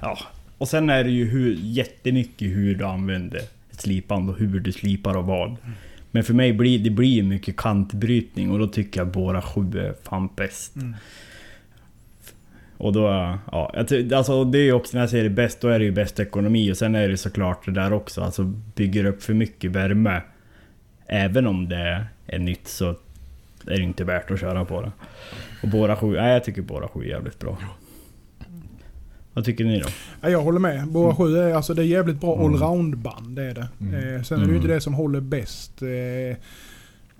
[0.02, 0.18] Ja.
[0.58, 3.42] Och sen är det ju hur, jättemycket hur du använder
[3.78, 5.56] ett slipband och hur du slipar och vad.
[6.10, 9.94] Men för mig blir det blir mycket kantbrytning och då tycker jag Bora 7 är
[10.02, 10.76] fan bäst.
[10.76, 10.94] Mm.
[12.76, 13.00] Och då,
[13.52, 13.72] ja,
[14.12, 16.72] alltså det är också när jag säger det bäst, då är det ju bäst ekonomi
[16.72, 20.22] och sen är det såklart det där också, alltså bygger upp för mycket värme.
[21.06, 22.88] Även om det är nytt så
[23.66, 24.92] är det inte värt att köra på det.
[25.62, 27.58] Och Bora 7, nej jag tycker Bora 7 är jävligt bra.
[29.38, 29.86] Vad tycker ni då?
[30.20, 30.88] Ja, jag håller med.
[30.88, 32.46] Bora 7 är, alltså, det är jävligt bra Mm.
[32.54, 33.36] allround-band.
[33.36, 33.68] Det är det.
[33.80, 33.94] Mm.
[34.16, 34.56] Eh, sen är det ju Mm.
[34.56, 35.82] inte det som håller bäst.
[35.82, 35.88] Eh,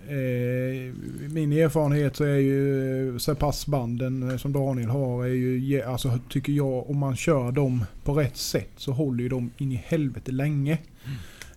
[0.09, 0.95] eh,
[1.31, 6.99] min erfarenhet så är ju Sepass-banden som Daniel har, är ju, alltså, tycker jag, om
[6.99, 10.79] man kör dem på rätt sätt så håller ju de in i helvete länge.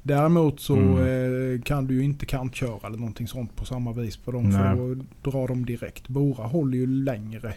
[0.04, 1.56] Däremot så Mm.
[1.56, 4.44] eh, kan du ju inte kantköra eller någonting sånt på samma vis på dem.
[4.50, 4.54] Nej.
[4.60, 4.96] För då
[5.32, 6.08] drar de direkt.
[6.08, 7.54] Bora håller ju längre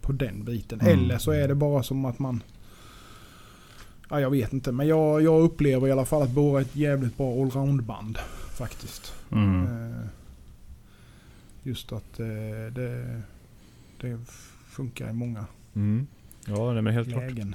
[0.00, 0.80] på den biten.
[0.80, 0.98] Mm.
[0.98, 2.42] Eller så är det bara som att man...
[4.10, 4.72] Ja, jag vet inte.
[4.72, 8.18] Men jag, jag upplever i alla fall att Bora är ett jävligt bra allroundband.
[8.54, 9.12] Faktiskt.
[9.32, 9.64] Mm.
[9.66, 10.06] Eh,
[11.62, 12.26] just att eh,
[12.74, 13.22] det,
[14.00, 14.18] det
[14.70, 15.44] funkar i många
[15.74, 16.06] Mm.
[16.46, 17.22] Ja, nej, men helt klart.
[17.22, 17.54] lägen.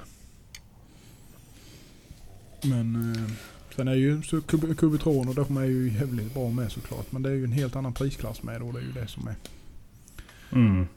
[2.64, 3.32] Men eh,
[3.76, 7.12] sen är ju så Cub- Cubitron och de är ju jävligt bra med såklart.
[7.12, 9.28] Men det är ju en helt annan prisklass med och det är ju det som
[9.28, 9.36] är.
[10.52, 10.88] Mm.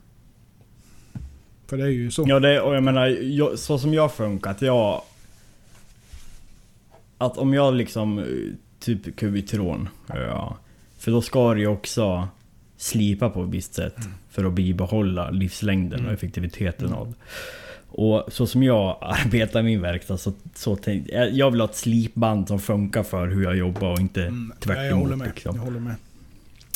[1.68, 2.24] För det är ju så.
[2.28, 5.02] Ja, det, och jag menar, jag, så som jag funkat, jag...
[7.18, 8.24] Att om jag liksom, eh,
[8.80, 10.56] typ kubitron, ja.
[10.98, 12.28] För då ska det ju också
[12.76, 13.96] slipa på ett visst sätt.
[14.30, 16.14] För att bibehålla livslängden och Mm.
[16.14, 16.98] effektiviteten Mm.
[16.98, 17.14] av.
[17.88, 21.68] Och så som jag arbetar i min verkstad så, så tänkte jag, jag vill ha
[21.68, 25.16] ett slipband som funkar för hur jag jobbar och inte Mm, tvärt nej, jag håller
[25.16, 25.28] med.
[25.28, 25.56] liksom.
[25.56, 25.94] Jag håller med.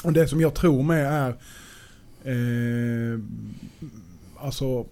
[0.04, 1.28] Och det som jag tror med är...
[2.24, 3.18] Eh,
[4.42, 4.86] alltså...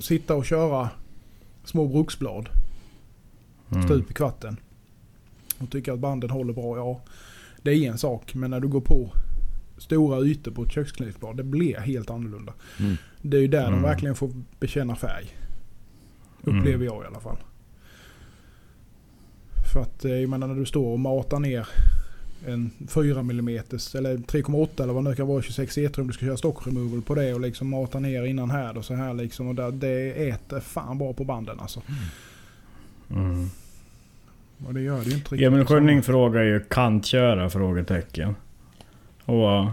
[0.00, 0.90] Sitta och köra
[1.64, 2.48] små bruksblad
[3.72, 3.82] Mm.
[3.88, 4.56] stup i kvarten.
[5.58, 7.00] Och tycka att banden håller bra, ja.
[7.62, 8.34] Det är en sak.
[8.34, 9.10] Men när du går på
[9.78, 11.36] stora ytor på ett köksknivsblad.
[11.36, 12.52] Det blir helt annorlunda.
[12.80, 12.96] Mm.
[13.22, 13.72] Det är ju där Mm.
[13.72, 14.30] de verkligen får
[14.60, 15.36] bekänna färg.
[16.46, 16.58] Mm.
[16.58, 17.36] Upplever jag i alla fall.
[19.72, 21.68] För att eh, jag menar när du står och matar ner
[22.46, 26.06] en 4 mm eller 3,8 eller vad det nu kan vara 26 etrum.
[26.06, 28.94] Du ska köra stock removal på det och liksom mata ner innan här och så
[28.94, 29.48] här liksom.
[29.48, 31.82] Och där, det äter fan bra på banden alltså.
[33.10, 33.50] Mm.
[34.66, 35.46] Och det gör det ju inte riktigt.
[35.46, 37.50] Emil Schönning frågar ju kantköra?
[37.50, 38.34] Frågetecken.
[39.24, 39.66] Och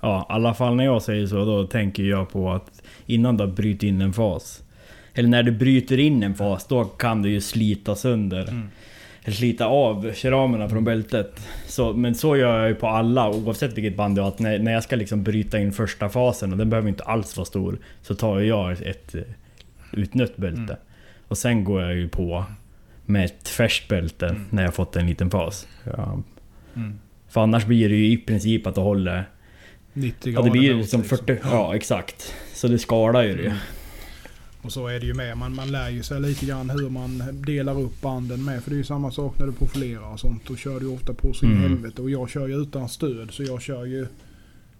[0.00, 3.46] ja, i alla fall när jag säger så då tänker jag på att innan du
[3.46, 4.62] brutit in en fas.
[5.14, 8.48] Eller när du bryter in en fas då kan du ju slita sönder.
[8.48, 8.68] Mm.
[9.32, 11.40] Slita av keramerna från bältet.
[11.66, 14.28] Så, men så gör jag ju på alla oavsett vilket band jag har.
[14.30, 17.36] Att när, när jag ska liksom bryta in första fasen och den behöver inte alls
[17.36, 17.78] vara stor.
[18.02, 19.22] Så tar jag ett eh,
[19.92, 20.60] utnött bälte.
[20.62, 20.76] Mm.
[21.28, 22.44] Och sen går jag ju på
[23.06, 24.44] med ett färskt bälte Mm.
[24.50, 25.68] när jag fått en liten fas.
[25.84, 26.18] Ja.
[26.76, 26.98] Mm.
[27.28, 29.28] För annars blir det ju i princip att det håller...
[29.92, 31.18] 90 Ja grader det blir som liksom.
[31.18, 31.36] 40...
[31.42, 32.34] Ja exakt.
[32.54, 33.56] Så det skadar ju det.
[34.64, 34.66] Mm.
[34.66, 35.36] Och så är det ju med.
[35.38, 38.62] Man, man lär ju sig lite grann hur man delar upp banden med.
[38.62, 40.42] För det är ju samma sak när du profilerar och sånt.
[40.46, 41.68] Då kör du ofta på så in i Mm.
[41.70, 42.02] helvete.
[42.02, 43.30] Och jag kör ju utan stöd.
[43.30, 44.06] Så jag kör ju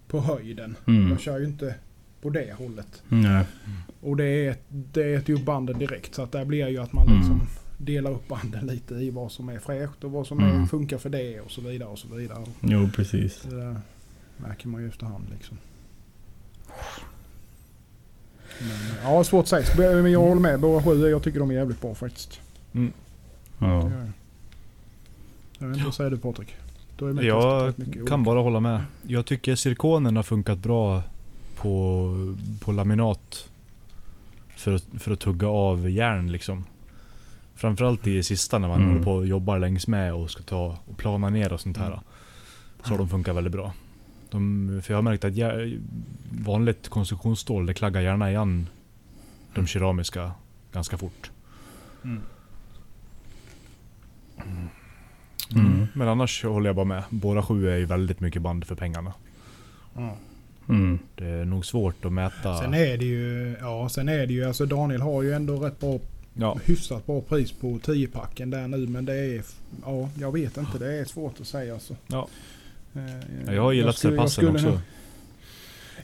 [0.07, 0.75] på höjden.
[0.87, 1.09] Mm.
[1.09, 1.75] Jag kör ju inte
[2.21, 3.03] på det hållet.
[3.09, 3.45] Nej.
[4.01, 6.15] Och det är, det äter ju upp banden direkt.
[6.15, 7.17] Så att där blir ju att man Mm.
[7.19, 7.41] liksom
[7.77, 10.67] delar upp banden lite i vad som är fräscht och vad som är, Mm.
[10.67, 12.43] funkar för det och så vidare och så vidare.
[12.61, 13.41] Jo precis.
[13.49, 13.75] Det där
[14.37, 15.57] märker man ju efterhand liksom.
[18.59, 20.01] Men, ja, svårt att säga.
[20.01, 20.59] Men jag håller med.
[20.59, 22.39] Båda sju, jag tycker de är jävligt bra faktiskt.
[22.71, 22.81] Ja.
[23.59, 24.11] Det gör jag.
[25.59, 26.55] Jag vet inte, vad säger du Patrik?
[27.21, 28.81] Jag mycket kan bara hålla med.
[29.07, 31.03] Jag tycker zirkonen har funkat bra
[31.55, 32.07] på,
[32.59, 33.49] på laminat.
[34.55, 36.65] För att, för att tugga av järn liksom.
[37.55, 38.89] Framförallt i sista när man Mm.
[38.91, 41.87] håller på och jobbar längs med och ska ta och plana ner och sånt här.
[41.87, 41.99] Mm.
[42.83, 43.73] Så har de funkat väldigt bra.
[44.35, 45.33] De, för jag har märkt att
[46.45, 48.69] vanligt konstruktionsstål det klaggar gärna igen
[49.53, 50.31] de keramiska
[50.71, 51.31] ganska fort.
[52.03, 52.21] Mm.
[55.55, 55.87] Mm.
[55.93, 57.03] Men annars håller jag bara med.
[57.09, 59.13] Båda sju är ju väldigt mycket band för pengarna.
[59.93, 60.17] Ja.
[60.69, 60.99] Mm.
[61.15, 62.57] Det är nog svårt att mäta.
[62.57, 65.79] Sen är det ju, ja sen är det ju, alltså Daniel har ju ändå rätt
[65.79, 65.99] bra,
[66.37, 68.87] Ja, hyfsat bra pris på 10-packen där nu.
[68.87, 69.43] Men det är,
[69.85, 71.95] ja jag vet inte, det är svårt att säga alltså.
[72.07, 72.27] Ja.
[72.95, 74.81] Eh, jag har gillat jag skulle också.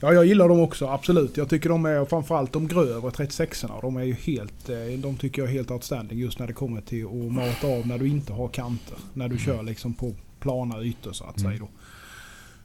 [0.03, 0.87] Ja, jag gillar dem också.
[0.87, 1.37] Absolut.
[1.37, 5.41] Jag tycker de är, framförallt de grövre 36orna, de är ju helt, eh, de tycker
[5.41, 8.33] jag är helt outstanding just när det kommer till att mata av när du inte
[8.33, 8.97] har kanter.
[9.13, 11.51] När du kör liksom på plana ytor så att Mm.
[11.51, 11.69] säga då.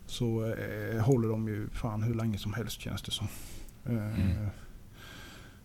[0.06, 3.28] Så eh, håller de ju fan hur länge som helst känns det som.
[3.86, 4.46] Eh, Mm.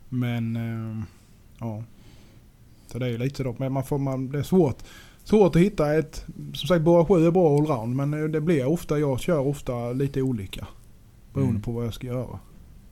[0.10, 1.04] Men, eh,
[1.60, 1.84] ja.
[2.88, 3.56] Så det är ju lite så.
[3.60, 4.78] Men man får, man, det är svårt.
[5.24, 8.66] Svårt att hitta ett, som sagt båda sju är bra allround men eh, det blir
[8.66, 10.68] ofta, jag kör ofta lite olika.
[11.34, 11.62] Beroende Mm.
[11.62, 12.40] på vad jag ska göra.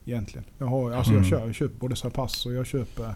[0.04, 0.44] Egentligen.
[0.58, 1.30] Jag, har, alltså jag Mm.
[1.30, 3.14] kör, jag köper både Sapass och jag köper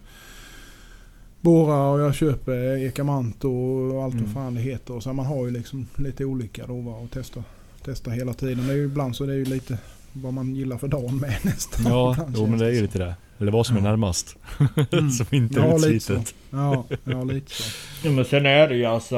[1.41, 4.25] Bora och jag köper Ekamant och allt Mm.
[4.25, 4.95] vad fan det heter.
[4.95, 7.43] Och så man har ju liksom lite olika då va, och testar,
[7.85, 8.67] testar hela tiden.
[8.67, 9.79] Det är ju ibland så det är ju lite
[10.15, 11.93] vad man gillar för dagen med nästan.
[11.93, 13.15] Ja, jo, men det är ju lite det.
[13.39, 13.89] Eller vad som är Ja.
[13.89, 14.37] närmast.
[14.93, 15.11] Mm.
[15.11, 16.35] som inte Ja, är lite utslitet.
[16.51, 17.63] Ja, ja lite så.
[18.05, 19.17] Ja, men sen är det ju alltså...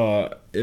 [0.53, 0.63] eh,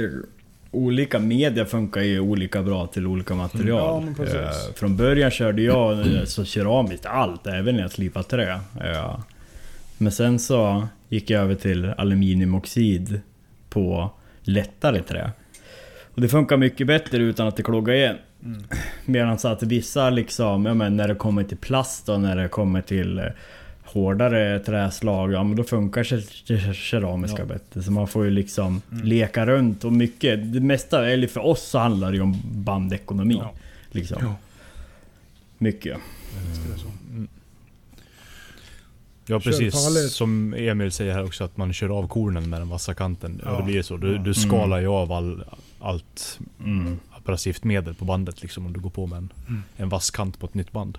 [0.72, 4.14] Olika media funkar ju olika bra till olika material.
[4.18, 4.24] Ja.
[4.26, 8.60] Eh, från början körde jag eh, så keramiskt allt, även när jag slipade trä.
[8.84, 9.20] Eh,
[9.98, 13.22] men sen så gick jag över till aluminiumoxid
[13.70, 14.12] på
[14.42, 15.32] lättare trä.
[16.16, 18.16] Och det funkar mycket bättre utan att det kloggar igen.
[18.46, 18.64] Mm.
[19.06, 22.48] Medan så att vissa liksom, ja men när det kommer till plast och när det
[22.48, 23.26] kommer till eh,
[23.84, 27.46] hårdare träslag, ja men då funkar ke- ke- keramiska Ja.
[27.46, 27.84] bättre.
[27.84, 29.06] Så man får ju liksom Mm.
[29.06, 30.54] leka runt och mycket.
[30.54, 33.38] Det mesta, eller för oss så handlar det ju om bandekonomi.
[33.42, 33.52] Ja.
[33.92, 34.18] Liksom.
[34.22, 34.36] Ja.
[35.58, 35.98] Mycket.
[36.82, 36.88] Så.
[37.12, 37.28] Mm.
[39.26, 39.76] Ja precis,
[40.14, 43.42] som Emil säger här också att man kör av kornen med den vassa kanten.
[43.46, 43.98] Ja, det blir så.
[43.98, 45.44] Du, du skalar ju av all,
[45.80, 47.00] allt Mm.
[47.24, 49.64] Abrasivt medel på bandet liksom om du går på med en, Mm.
[49.78, 50.98] en vass kant på ett nytt band.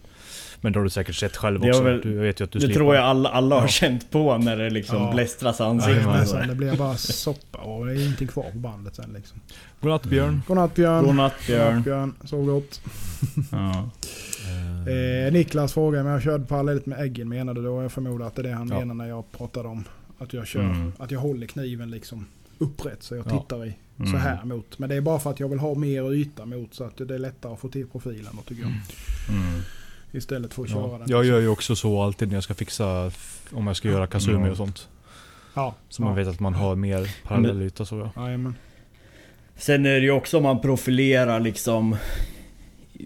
[0.61, 1.83] Men det har du säkert sett själv Det också.
[1.83, 2.79] väl- du vet ju att du Det slipar.
[2.81, 3.69] tror jag alla, alla har Ja.
[3.69, 5.11] känt på när det liksom Ja.
[5.13, 6.29] blästras Ja, ansiktet.
[6.29, 6.37] så.
[6.37, 9.41] sen, det blir bara soppa och det är ingenting kvar på bandet sen liksom.
[9.81, 10.43] Godnatt Björn.
[10.47, 11.05] Godnatt Björn.
[11.05, 11.67] Godnatt Björn.
[11.67, 12.15] Godnatt Björn.
[12.25, 12.81] Sov gott.
[13.53, 13.91] Ja.
[14.89, 17.83] Eh, Niklas frågar om jag körde parallellt med äggen menade då.
[17.83, 18.79] Jag förmodar att det är det han Ja.
[18.79, 19.85] menar när jag pratade om
[20.19, 20.61] att jag kör.
[20.61, 20.93] Mm.
[20.99, 22.27] Att jag håller kniven liksom
[22.59, 23.41] upprätt så jag Ja.
[23.41, 24.21] tittar i så Mm.
[24.21, 24.79] här mot.
[24.79, 27.15] Men det är bara för att jag vill ha mer yta mot så att det
[27.15, 28.71] är lättare att få till profilen tycker jag.
[28.71, 29.61] Mm.
[30.13, 30.99] Istället för att köra ja.
[30.99, 31.07] den.
[31.09, 33.11] Jag gör ju också så alltid när jag ska fixa,
[33.53, 34.89] om jag ska göra kasumi och sånt.
[35.55, 35.75] Ja.
[35.89, 38.25] Så man vet att man har mer parallell yta så ja.
[38.25, 38.55] Jajamän.
[39.57, 41.97] Sen är det ju också om man profilerar liksom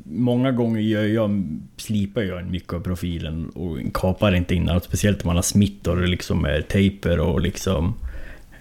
[0.05, 4.81] Många gånger gör jag, slipar jag mycket av profilen och kapar inte innan.
[4.81, 7.95] Speciellt om man har smittor och liksom är tejper och liksom...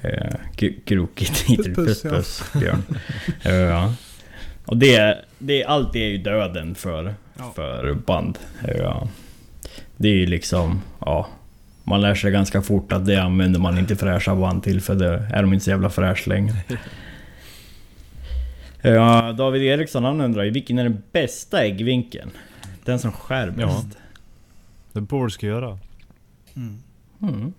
[0.02, 0.36] Eh,
[0.86, 1.48] krokigt.
[1.76, 2.60] Puss, puss, ja.
[2.60, 2.84] Björn.
[3.44, 3.94] ja.
[4.66, 7.52] Och det, det, allt är ju döden för, Ja.
[7.56, 8.38] för band.
[8.78, 9.08] Ja.
[9.98, 11.28] Det är ju liksom, ja.
[11.84, 15.28] Man lär sig ganska fort att det använder man inte fräscha band till för det
[15.34, 16.56] är de inte så jävla fräsch längre.
[18.82, 22.30] Ja, David Eriksson han undrar ju vilken är den bästa äggvinkeln?
[22.86, 23.66] Den som skär Ja.
[23.68, 23.98] bäst.
[24.94, 25.80] Det på vad du ska göra.
[26.56, 26.82] Mm.
[27.22, 27.54] Mm.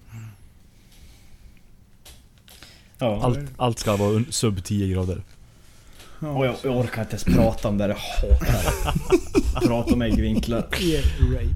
[2.99, 5.23] Ja, Allt, allt ska vara sub 10 grader.
[6.21, 6.29] Ja.
[6.29, 8.63] och jag, jag orkar inte ens prata om det, jag hatar
[9.61, 9.67] det.
[9.67, 10.59] Prata om äggvinklar.
[11.33, 11.55] Rape.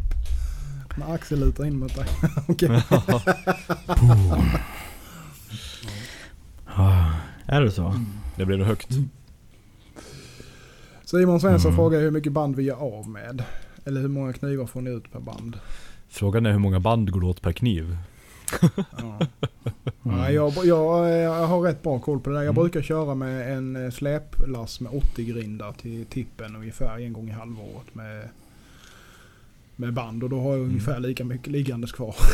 [0.96, 2.04] När Axel lutar in mot dig.
[2.48, 2.82] Okej.
[7.46, 7.94] Är det så?
[8.36, 8.88] Det blir nog högt.
[11.04, 11.76] Simon Svensson Mm.
[11.76, 13.44] frågar hur mycket band vi gör av med.
[13.84, 15.58] Eller hur många knivar får ni ut per band?
[16.08, 17.96] Frågan är hur många band går det åt per kniv?
[18.98, 19.18] Ja.
[20.04, 22.42] Ja, jag, jag, jag har rätt bra koll på det där.
[22.42, 27.28] Jag brukar köra med en eh, släplass med 80 grindar till tippen ungefär en gång
[27.28, 28.28] i halvåret med,
[29.76, 30.22] med band.
[30.22, 32.14] Och då har jag ungefär lika mycket liggandes kvar.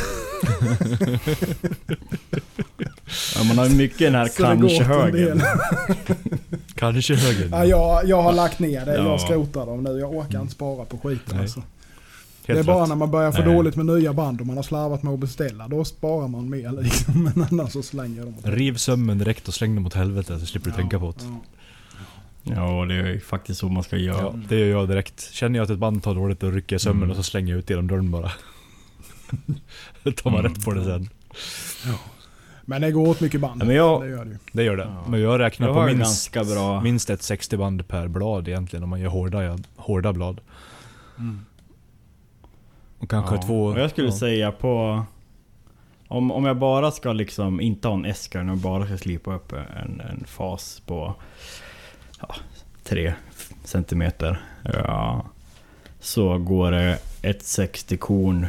[3.37, 5.39] Ja, man har mycket den här Så det går åt kanske en högen.
[5.39, 5.43] del.
[6.75, 7.49] Kanske höger.
[7.51, 8.95] Ja, jag, jag har lagt ner det.
[8.97, 9.03] Ja.
[9.05, 9.99] Jag skrotar dem nu.
[9.99, 11.41] Jag orkar inte spara på skiten Nej.
[11.41, 11.63] alltså.
[12.49, 12.89] Helt det är bara rätt.
[12.89, 13.55] när man börjar få Nej.
[13.55, 15.69] dåligt med nya band och man har slarvat med att beställa.
[15.69, 17.23] Då sparar man mer liksom.
[17.35, 20.71] Men annars så slänger åt Riv sömmen direkt och släng dem åt helvete så slipper
[20.71, 21.25] du tänka på det.
[21.25, 21.41] Ja.
[22.43, 24.21] Ja, det är ju faktiskt så man ska göra.
[24.21, 25.31] Ja, det gör jag direkt.
[25.33, 27.11] Känner jag att ett band tar dåligt då rycker jag sömmen Mm.
[27.11, 28.33] och så slänger jag ut genom dörren bara.
[30.03, 30.53] Då tar man Mm.
[30.55, 31.09] rätt på det sen.
[32.65, 33.63] Men det går åt mycket band.
[33.63, 34.39] Ja, men jag- Det gör det ju.
[34.53, 34.83] Det gör det.
[34.95, 35.05] Ja.
[35.09, 36.81] Men jag räknar Jag på minst, ganska bra...
[36.81, 40.41] minst ett 60 band per blad egentligen om man gör hårda, hårda blad.
[42.99, 43.43] Och kanske Ja.
[43.43, 43.65] två...
[43.65, 44.19] Och jag skulle ja.
[44.19, 45.03] säga på...
[46.09, 49.53] Om, om jag bara ska liksom inte ha en äska, utan bara ska slipa upp
[49.53, 51.15] en, en fas på...
[52.21, 52.35] Ja,
[52.85, 53.15] 3
[53.65, 54.41] centimeter.
[54.63, 55.27] Ja,
[56.01, 58.47] så går det ett 60 korn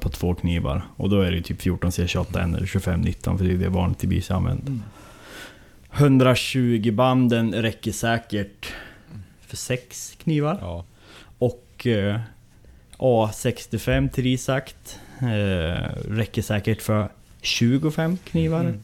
[0.00, 0.82] på två knivar.
[0.96, 4.04] Och då är det typ 14 C28 eller 25 19 för det är det barnet
[4.04, 4.66] i BC använder.
[4.66, 4.82] Mm.
[5.92, 8.72] 120 banden räcker säkert
[9.40, 10.58] för sex knivar.
[10.60, 10.84] Ja.
[11.38, 12.20] Och eh,
[13.00, 15.26] A65 trisakt eh,
[16.08, 17.08] räcker säkert för
[17.40, 18.60] 25 knivar.
[18.60, 18.82] Mm.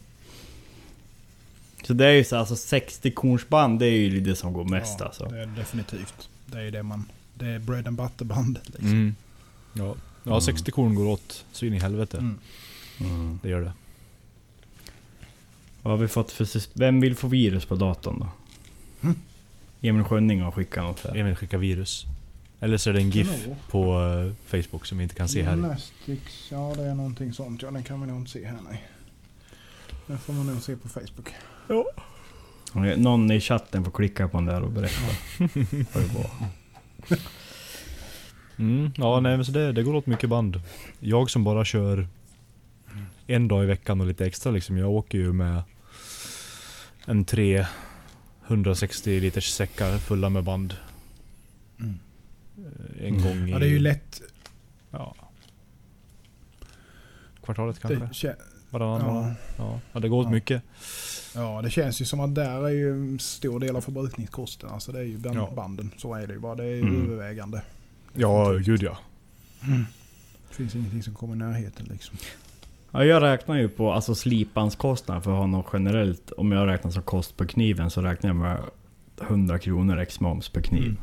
[1.83, 4.97] Så det är ju så alltså 60 kornsband det är ju det som går mest
[5.01, 5.25] ja, alltså.
[5.25, 6.29] Det är definitivt.
[6.47, 7.05] Det är det man...
[7.35, 8.89] Det är bread and butter bandet liksom.
[8.89, 9.15] Mm.
[9.73, 9.95] Ja.
[10.23, 12.19] ja, 60 korn går åt så in i helvete.
[12.19, 12.39] Mm.
[13.01, 13.39] Mm.
[13.43, 13.73] Det gör det.
[15.83, 16.81] Vad har vi fått för system?
[16.81, 18.29] Vem vill få virus på datorn då?
[19.03, 19.17] Mm.
[19.81, 21.17] Emil Schönning har skickat något här.
[21.17, 22.07] Emil skickar virus.
[22.61, 25.51] Eller så är det en GIF på eh, Facebook som vi inte kan se här.
[25.51, 27.63] Gymnastics, ja det är någonting sånt.
[27.63, 28.89] Ja den kan vi nog inte se här nej.
[30.07, 31.35] Den får man nog se på Facebook.
[32.97, 35.01] Någon i chatten får klicka på den där och berätta.
[35.93, 36.31] vad det var.
[38.59, 40.61] Mm, ja, nej men så det, det går åt mycket band.
[41.01, 42.07] Jag som bara kör
[43.27, 44.79] en dag i veckan och lite extra liksom.
[44.79, 45.63] Jag åker ju med
[47.07, 50.75] en 360 liters säckar fulla med band.
[51.81, 51.99] Mm.
[52.59, 53.51] Eh, En gång i...
[53.51, 54.23] Ja det är ju lätt.
[54.91, 55.15] Ja.
[57.45, 58.29] Kvartalet kanske?
[58.29, 58.37] Det,
[58.71, 59.35] Varannan ja, månad?
[59.59, 59.81] Ja.
[59.93, 60.31] ja, det går åt Ja.
[60.31, 60.63] mycket.
[61.35, 64.71] ja det känns ju som att där är ju en stor del av förbrukningskosten.
[64.71, 65.53] Alltså det är ju band, Ja.
[65.57, 65.91] banden.
[65.97, 66.55] Så är det ju bara.
[66.55, 67.03] Det är ju Mm.
[67.05, 67.63] övervägande.
[68.15, 68.99] Ja, gud ja.
[70.49, 72.17] Det finns ingenting som kommer i närheten liksom.
[72.91, 76.31] Ja, jag räknar ju på alltså slipandskostnad för att ha något generellt.
[76.33, 78.59] Om jag räknar som kost på kniven så räknar jag med
[79.21, 80.83] 100 kronor ex moms per kniv.
[80.83, 80.97] Mm.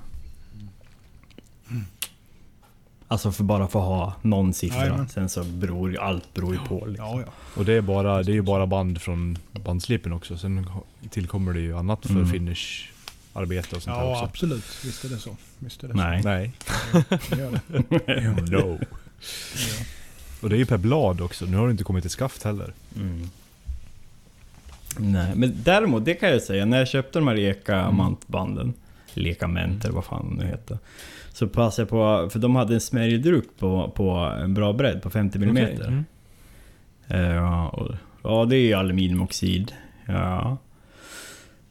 [3.13, 4.79] Alltså för bara för att ha någon siffra.
[4.79, 5.09] Jajamän.
[5.09, 7.05] Sen så beror ju allt beror ju på liksom.
[7.05, 7.31] Ja, ja.
[7.55, 10.37] Och det är, bara, det är ju bara band från bandslipen också.
[10.37, 10.65] Sen
[11.09, 12.31] tillkommer det ju annat för Mm.
[12.31, 14.23] finish-arbete och sånt här Ja också.
[14.23, 14.63] absolut.
[14.85, 15.37] Visst är det så.
[15.59, 16.21] Visst är det Nej.
[16.23, 16.51] Nej.
[16.91, 17.03] så.
[17.35, 18.51] Det gör det.
[18.57, 18.79] no.
[18.79, 19.85] Ja.
[20.41, 21.45] Och det är ju per blad också.
[21.45, 22.73] Nu har det inte kommit till skaft heller.
[22.95, 23.29] Mm.
[24.97, 26.65] Nej, men däremot det kan jag säga.
[26.65, 28.73] När jag köpte de här Eka-mantbanden.
[29.13, 30.77] Lekament eller vad fan det heter.
[31.33, 34.09] Så passade jag på, för de hade en smärjdruck på, på
[34.43, 35.57] en bra bredd på 50 mm.
[35.57, 36.05] Mm.
[37.07, 39.71] Eh, Ja, och, ja, det är ju aluminiumoxid.
[40.05, 40.57] Ja.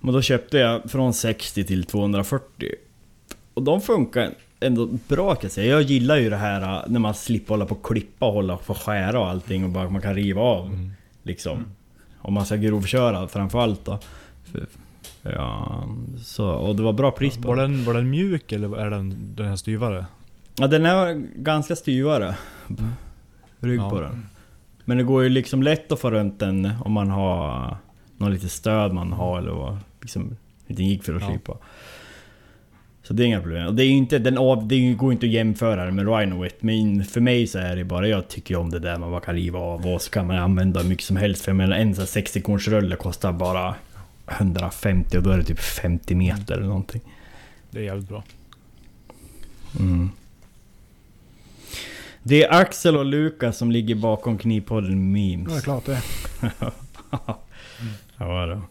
[0.00, 2.68] Men då köpte jag från 60 till 240.
[3.54, 5.72] Och de funkar ändå bra kan jag säga.
[5.72, 8.56] Jag gillar ju det här äh, när man slipper hålla på och klippa och hålla
[8.56, 10.66] på och skära och allting och bara man kan riva av.
[10.66, 10.90] Mm.
[11.22, 11.64] Liksom.
[12.18, 13.98] Om man ska grovköra framförallt då.
[14.44, 14.66] För,
[15.22, 15.84] Ja,
[16.22, 17.84] så, och det var bra pris på Var den.
[17.84, 20.06] var den mjuk eller är den, den här styvare?
[20.58, 22.34] Ja, den är ganska styvare.
[23.60, 23.90] Rygg Ja.
[23.90, 24.26] på den.
[24.84, 27.76] Men det går ju liksom lätt att få runt den om man har
[28.16, 29.78] något lite stöd man har eller vad.
[30.00, 31.28] Liksom, liten jigg för att Ja.
[31.28, 31.56] slipa.
[33.02, 33.66] Så det är inga problem.
[33.66, 36.56] Och det är inte, den det går inte att jämföra den med Rhinowit.
[36.62, 39.34] Men för mig så är det bara, jag tycker om det där man bara kan
[39.34, 41.44] riva av och så kan man använda mycket som helst.
[41.44, 43.74] För jag menar en sån här 60 korns rulle kostar bara
[44.26, 47.00] 150 och då är det typ 50 meter eller någonting.
[47.70, 48.24] Det är jävligt bra.
[49.78, 50.10] Mm.
[52.22, 55.64] Det är Axel och Lukas som ligger bakom Knivpodden Ja, det är Memes.
[55.64, 56.02] klart det.
[58.18, 58.62] Ja, då.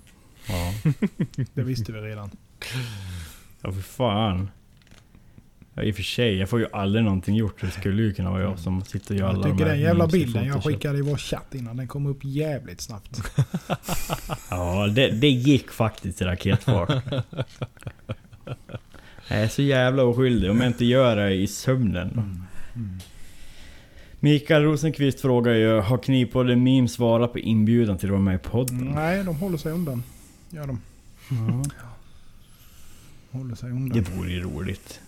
[0.48, 0.74] Ja,
[1.54, 2.30] Det visste vi redan.
[3.62, 4.50] ja för fan.
[5.74, 7.62] Ja, I och för sig, jag får ju aldrig någonting gjort.
[7.62, 9.72] Det skulle ju kunna vara jag som sitter och gör alla Jag de tycker här
[9.72, 10.74] den jävla bilden jag Photoshop.
[10.74, 13.22] skickade i vår chatt innan, den kom upp jävligt snabbt.
[14.50, 16.90] Ja, det, det gick faktiskt i raketfart.
[19.28, 22.44] Jag är så jävla oskyldig om jag inte gör det i sömnen.
[24.20, 28.38] Mikael Rosenqvist frågar ju, har Knivpodden Memes svarat på inbjudan till att vara med i
[28.38, 28.92] podden?
[28.96, 30.04] Nej, de håller sig undan.
[30.50, 30.80] Gör de.
[33.32, 33.90] Håller sig undan.
[34.04, 35.02] Det vore ju roligt.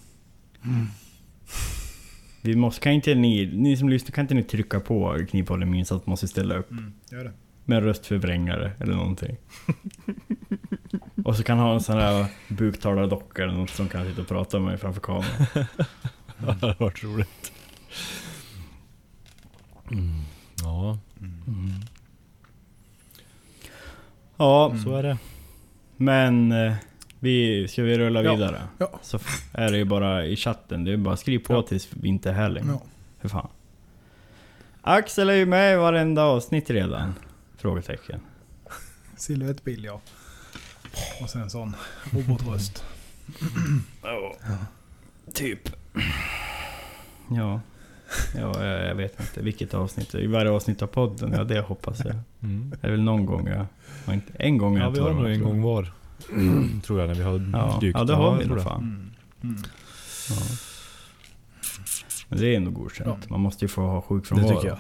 [2.42, 5.92] Vi måste, kan inte ni, ni som lyssnar, kan inte ni trycka på Knivpodden Memes
[5.92, 6.72] att måste ställa upp?
[6.72, 7.32] Mm, gör det.
[7.66, 9.38] Med en röstförvrängare eller någonting.
[11.26, 14.60] och så kan ha en sån här buktalardocka eller något som kan sitta och prata
[14.60, 15.24] med mig framför kameran.
[16.38, 17.52] det hade varit roligt.
[19.92, 20.22] Mm.
[20.64, 21.00] Ja,
[24.38, 25.18] Ja, så är det.
[25.98, 26.74] men eh,
[27.24, 28.34] vi, ska vi rulla Ja.
[28.36, 28.62] vidare?
[28.78, 29.00] Ja.
[29.02, 29.20] Så
[29.52, 31.62] är det ju bara i chatten, det är bara skriv på Ja.
[31.62, 32.68] tills vinter här längre.
[32.72, 32.82] Ja.
[33.22, 33.48] För fan.
[34.82, 37.14] Axel är ju med i varenda avsnitt redan?
[37.58, 38.20] Frågetecken.
[39.18, 40.02] Silhuettbild ja.
[41.22, 41.76] Och sen sån
[42.12, 42.84] robotröst.
[45.34, 45.70] Typ.
[47.30, 47.62] Ja.
[48.36, 50.16] Ja, jag, jag vet inte vilket avsnitt.
[50.16, 52.16] I varje avsnitt av podden, ja det hoppas jag.
[52.44, 52.70] Mm.
[52.82, 53.66] Det är väl någon gång jag...
[54.06, 55.88] var Inte, en gång Ja, jag vi tror har nog en gång jag.
[56.84, 57.98] Tror jag när vi har Ja, dykt.
[57.98, 58.64] ja det har vi nog det.
[58.64, 58.82] fan.
[58.84, 59.12] Mm.
[59.56, 59.64] Mm.
[60.30, 60.36] Ja.
[62.30, 63.18] Men det är ändå godkänt.
[63.22, 63.28] Ja.
[63.30, 64.56] Man måste ju få ha Det sjukfrånvaro.
[64.56, 64.78] tycker jag.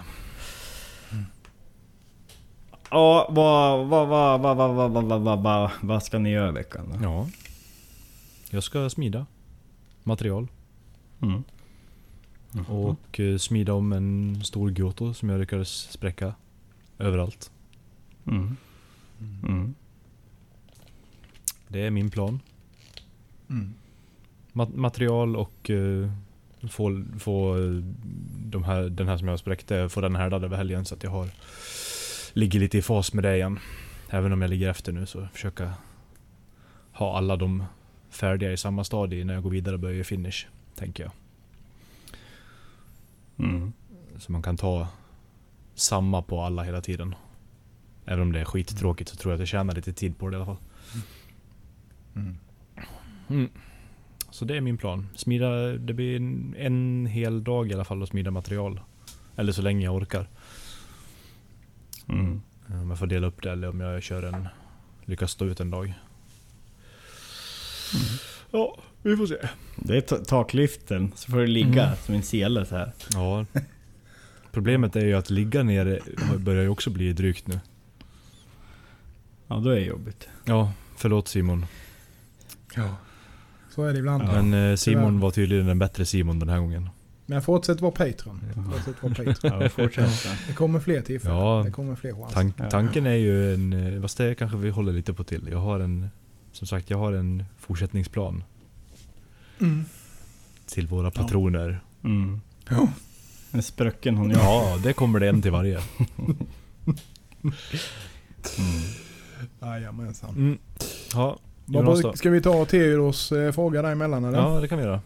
[2.91, 6.49] Ja, vad, vad, vad, vad, vad, vad, vad, vad, vad, vad, vad ska ni göra
[6.49, 7.03] i veckan då?
[7.03, 7.27] Ja.
[8.49, 9.25] Jag ska smida
[10.03, 10.47] material.
[11.21, 11.43] Mm.
[12.67, 16.33] Och eh, smida om en stor Goto som jag lyckades spräcka
[16.99, 17.51] överallt.
[18.27, 18.57] Mm.
[21.73, 21.81] Mm.
[21.81, 22.39] Det är min plan.
[23.49, 23.73] Mm.
[24.53, 26.11] Ma- material och eh,
[26.69, 27.83] få, få eh,
[28.45, 31.11] de här, den här som jag spräckte, få den härdad över helgen så att jag
[31.11, 31.29] har
[32.33, 33.59] ligger lite i fas med det igen.
[34.09, 35.73] Även om jag ligger efter nu så försöka
[36.91, 37.63] ha alla de
[38.09, 40.47] färdiga i samma stadie när jag går vidare och börjar finish.
[40.75, 41.11] Tänker jag.
[43.37, 43.73] Mm.
[44.17, 44.87] Så man kan ta
[45.75, 47.15] samma på alla hela tiden.
[48.05, 50.33] Även om det är skittråkigt så tror jag att jag tjänar lite tid på det
[50.33, 50.57] i alla fall.
[52.15, 52.37] Mm.
[53.29, 53.49] Mm.
[54.29, 55.09] Så det är min plan.
[55.15, 58.79] Smida, det blir en, en hel dag i alla fall att smida material.
[59.35, 60.27] Eller så länge jag orkar.
[62.09, 62.41] Mm.
[62.67, 64.47] Om jag får dela upp det eller om jag kör en...
[65.05, 65.93] Lyckas stå ut en dag.
[68.51, 69.35] Ja, vi får se.
[69.75, 71.95] Det är ta- taklyften, så får du ligga Mm.
[72.05, 72.91] som en sele så här.
[73.13, 73.45] Ja.
[74.51, 75.99] Problemet är ju att ligga ner
[76.37, 77.59] börjar ju också bli drygt nu.
[79.47, 80.27] Ja, då är det jobbigt.
[80.45, 81.65] Ja, förlåt Simon.
[82.75, 82.95] Ja.
[83.69, 84.23] Så är det ibland.
[84.23, 84.41] Ja.
[84.41, 86.89] Men eh, Simon var tydligen den bättre Simon den här gången.
[87.25, 88.41] Men fortsätt vara Patreon.
[88.71, 89.61] Fortsätt vara Patreon.
[89.61, 90.27] Ja, fortsätt.
[90.47, 91.37] Det kommer fler tillfällen.
[91.37, 91.61] Ja.
[91.65, 92.33] Det kommer fler chanser.
[92.33, 92.69] Tank, Ja.
[92.69, 93.73] tanken är ju en...
[93.95, 95.47] eh, Fast det kanske vi håller lite på till.
[95.51, 96.09] Jag har en...
[96.51, 98.43] Som sagt, jag har en fortsättningsplan
[99.59, 99.85] Mm.
[100.65, 101.83] till våra patroner.
[102.03, 102.41] Mm.
[102.69, 102.87] Ja.
[103.51, 104.39] En sprucken hon jag.
[104.39, 105.79] Ja, det kommer det en till varje.
[109.61, 110.29] Jajamensan.
[110.29, 110.57] Mm.
[111.13, 112.17] Ja, Vad Jonas bruk- då?
[112.17, 114.37] Ska vi ta Theodos eh, fråga däremellan eller?
[114.37, 115.01] Ja, det kan vi göra.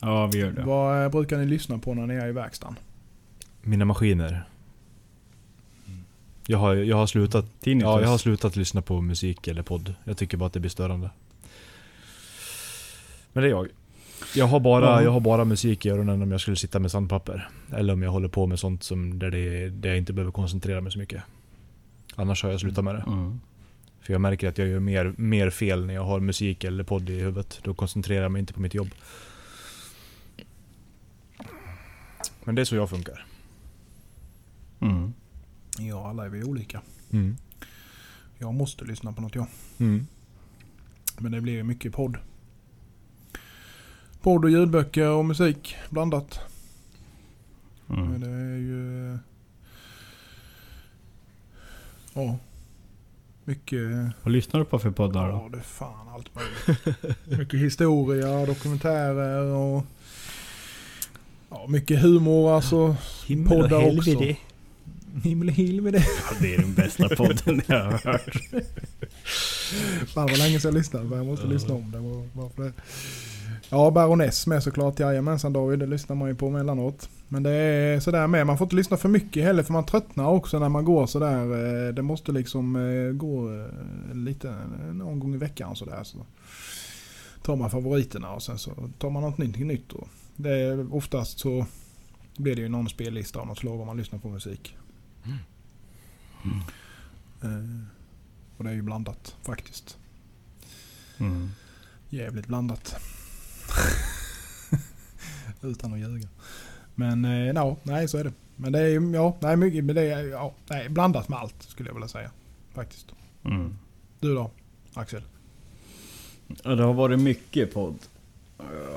[0.00, 0.62] Ja, vi gör det.
[0.62, 2.76] Vad eh, brukar ni lyssna på när ni är i verkstaden?
[3.62, 4.44] Mina maskiner.
[6.46, 7.46] Jag har, jag har slutat...
[7.60, 7.84] Tinnitus.
[7.86, 9.94] Ja, jag har slutat lyssna på musik eller podd.
[10.04, 11.10] Jag tycker bara att det blir störande.
[13.32, 13.68] Men det är jag.
[14.34, 15.02] Jag har bara, Ja.
[15.02, 17.48] jag har bara musik i öronen om jag skulle sitta med sandpapper.
[17.76, 20.80] Eller om jag håller på med sånt som där, det, där jag inte behöver koncentrera
[20.80, 21.22] mig så mycket.
[22.16, 23.04] Annars har jag slutat med det.
[23.06, 23.40] Mm.
[24.06, 27.10] För jag märker att jag gör mer, mer fel när jag har musik eller podd
[27.10, 27.60] i huvudet.
[27.62, 28.88] Då koncentrerar jag mig inte på mitt jobb.
[32.44, 33.26] Men det är så jag funkar.
[34.80, 35.12] Mm.
[35.78, 36.82] Ja, alla är vi olika.
[37.12, 37.36] Mm.
[38.38, 39.46] Jag måste lyssna på något jag.
[39.78, 40.06] Mm.
[41.18, 42.16] Men det blir mycket podd.
[44.22, 46.40] Podd och ljudböcker och musik blandat.
[47.86, 48.20] Men Mm.
[48.20, 49.12] det är ju...
[49.12, 49.18] eh,
[52.14, 52.38] Ja.
[53.48, 53.80] Mycket...
[54.22, 55.32] Vad lyssnar du på för poddar då?
[55.32, 57.38] Ja, det är fan allt möjligt.
[57.38, 59.84] mycket historia, dokumentärer och...
[61.50, 62.96] Ja, mycket humor alltså.
[63.48, 64.34] Poddar också.
[65.24, 65.98] Himmel och helvete.
[66.30, 68.36] Ja, det är den bästa podden jag har hört.
[70.06, 71.98] Fan vad länge sedan jag lyssnade Jag måste lyssna om det.
[72.38, 72.72] Bara för det.
[73.68, 74.98] Ja, Baroness med såklart.
[74.98, 77.08] Jajamensan David, det lyssnar man ju på emellanåt.
[77.28, 78.46] Men det är sådär med.
[78.46, 81.42] Man får inte lyssna för mycket heller för man tröttnar också när man går sådär.
[81.88, 84.56] eh, Det måste liksom eh, gå eh, lite
[84.92, 86.04] någon gång i veckan sådär.
[86.04, 86.26] Så
[87.42, 89.88] tar man favoriterna och sen så tar man något nytt.
[89.88, 90.06] då.
[90.36, 91.66] Det är oftast så
[92.36, 94.76] blir det ju någon spellista av något slag om man lyssnar på musik.
[97.42, 97.80] Eh,
[98.56, 99.98] Och det är ju blandat faktiskt.
[101.18, 101.48] Mm.
[102.08, 102.96] Jävligt blandat.
[105.62, 106.28] Utan att ljuga.
[106.98, 108.32] Men eh, ja, nej så är det.
[108.56, 111.62] Men det är ju, ja, nej mycket, men det är, ja, nej, blandat med allt
[111.62, 112.30] skulle jag vilja säga.
[112.74, 113.06] Faktiskt.
[113.44, 113.76] Mm.
[114.20, 114.50] Du då,
[114.94, 115.22] Axel?
[116.62, 117.98] Ja, det har varit mycket podd.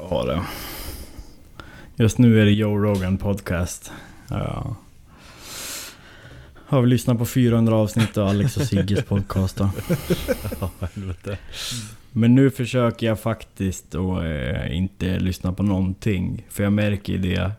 [0.09, 0.45] Ja, det.
[2.03, 3.91] Just nu är det Joe Rogan podcast.
[4.29, 4.75] Ja.
[6.53, 9.69] Har vi lyssnat på 400 avsnitt av Alex och Sigges podcast då.
[12.11, 16.45] Men nu försöker jag faktiskt att eh, inte lyssna på någonting.
[16.49, 17.51] För jag märker det.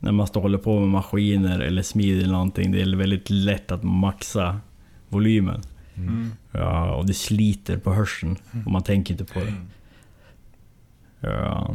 [0.00, 2.72] När man står håller på med maskiner eller smider eller någonting.
[2.72, 4.60] Det är väldigt lätt att maxa
[5.08, 5.62] volymen.
[5.96, 6.30] Mm.
[6.52, 8.36] Ja, och det sliter på hörseln.
[8.66, 9.54] Och man tänker inte på det.
[11.20, 11.74] Ja.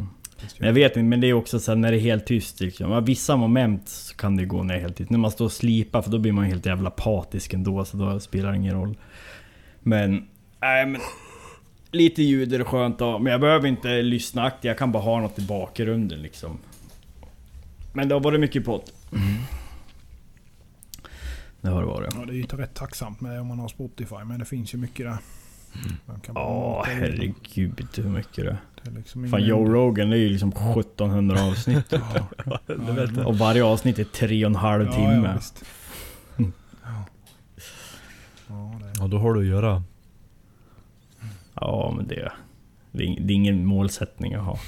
[0.60, 2.60] Men jag vet inte, men det är också så här, när det är helt tyst
[2.60, 3.06] liksom.
[3.06, 5.10] Vissa moment så kan det gå ner helt tyst.
[5.10, 8.20] När man står och slipar, för då blir man helt jävla apatisk ändå, så då
[8.20, 8.98] spelar det ingen roll.
[9.80, 10.28] Men,
[10.62, 11.02] nej men...
[11.94, 15.04] Lite ljud är det skönt att men jag behöver inte lyssna aktivt, jag kan bara
[15.04, 16.58] ha något i bakgrunden liksom.
[17.94, 18.82] Men det har varit mycket podd.
[21.62, 22.14] Det har det varit.
[22.16, 24.24] Ja, det är ju rätt tacksamt med om man har Spotify.
[24.26, 25.18] Men det finns ju mycket där.
[26.06, 26.98] Man kan bara Ja, in.
[26.98, 28.58] herregud hur mycket det är.
[28.84, 31.86] Det är liksom Fan Joe Rogan det är ju liksom 1700 avsnitt.
[32.46, 33.28] Ja, Det vet jag.
[33.28, 35.28] Och varje avsnitt är tre och en halv ja, timme.
[35.28, 35.64] Ja, visst.
[36.38, 37.06] Ja.
[38.48, 38.80] Ja.
[39.00, 39.84] Ja, då har du att göra.
[41.54, 42.32] Ja, men det,
[42.92, 44.60] det, är, ingen målsättning jag har.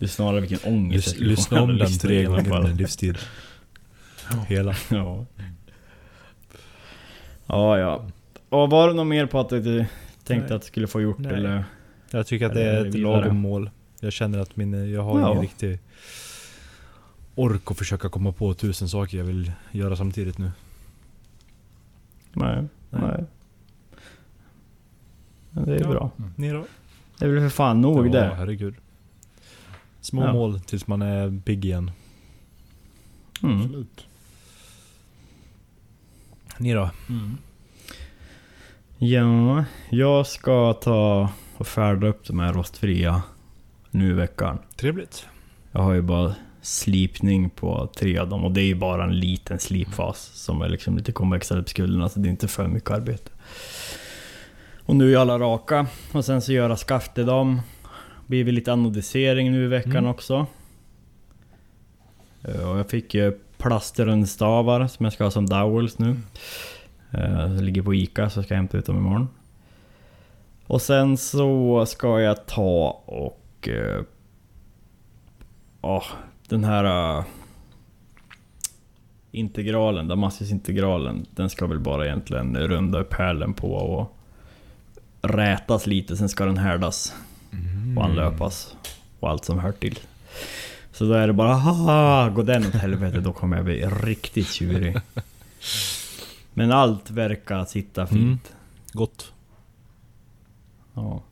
[0.00, 3.18] Det är snarare vilken ångest Lys, lyssna om den tre gånger under en livstid.
[4.48, 4.74] Hela.
[4.90, 5.26] Ja.
[7.46, 8.04] Ja, ja.
[8.48, 9.84] Och var det något mer på att du
[10.24, 10.52] tänkte Nej.
[10.56, 11.34] att du skulle få gjort Nej.
[11.34, 11.64] eller?
[12.10, 13.70] Jag tycker att det är ett lagom mål.
[14.00, 15.30] Jag känner att min, jag har Ja.
[15.30, 15.78] ingen riktig
[17.34, 20.50] ork att försöka komma på tusen saker jag vill göra samtidigt nu.
[22.32, 22.64] Nej.
[22.90, 23.02] Nej.
[23.02, 23.24] Nej.
[25.50, 25.88] Men det är Ja.
[25.90, 26.10] bra.
[26.36, 26.64] Ni då?
[27.18, 28.34] Det är väl för fan nog ja, det.
[28.36, 28.74] herregud.
[30.00, 30.32] Små Ja.
[30.32, 31.90] mål tills man är pigg igen.
[33.42, 33.60] Mm.
[33.60, 34.06] Absolut.
[36.58, 36.90] Ni då?
[38.98, 43.22] Ja, jag ska ta och färda upp de här rostfria
[43.90, 44.58] nu i veckan.
[44.76, 45.26] Trevligt.
[45.72, 49.20] Jag har ju bara slipning på tre av dem och det är ju bara en
[49.20, 52.90] liten slipfas som är liksom lite konvexade på skulderna så det är inte för mycket
[52.90, 53.30] arbete.
[54.86, 57.60] Och nu är alla raka och sen så göra skaft i dem.
[58.30, 60.10] Blir väl lite anodisering nu i veckan Mm.
[60.10, 60.46] också.
[62.42, 66.16] Eh, Och jag fick ju plastrundstavar som jag ska ha som dowels nu.
[67.10, 69.28] Eh, Det ligger på Ica så jag ska hämta ut dem imorgon.
[70.66, 73.68] Och sen så ska jag ta och...
[73.68, 74.02] eh,
[75.82, 76.02] Ja,
[76.48, 77.18] den här...
[77.18, 77.24] eh,
[79.32, 81.26] integralen, Damaskusintegralen.
[81.34, 84.16] Den ska väl bara egentligen runda upp hälen på och
[85.22, 86.16] rätas lite.
[86.16, 87.14] Sen ska den härdas
[87.96, 88.76] och anlöpas.
[89.20, 89.98] Och allt som hör till.
[90.92, 94.48] Så då är det bara haha, går den åt helvete då kommer jag bli riktigt
[94.48, 94.96] tjurig.
[96.54, 98.52] Men allt verkar sitta fint.
[98.92, 99.32] Gott.
[100.94, 101.22] Ja.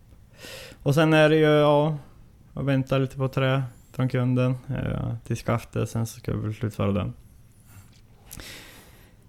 [0.83, 1.99] Och sen är det ju, ja...
[2.55, 3.63] Jag väntar lite på trä
[3.93, 7.13] från kunden eh, till skaftet, sen så ska vi väl slutföra den.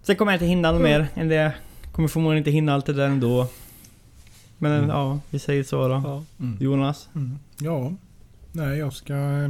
[0.02, 1.54] Sen kommer jag inte hinna något mer än det.
[1.92, 3.48] Kommer förmodligen inte hinna allt det där ändå.
[4.60, 4.90] Men Mm.
[4.90, 6.02] ja, vi säger så då.
[6.06, 6.24] Ja.
[6.46, 6.58] Mm.
[6.62, 7.10] Jonas?
[7.16, 7.40] Mm.
[7.60, 7.94] Ja,
[8.52, 9.50] nej jag ska eh,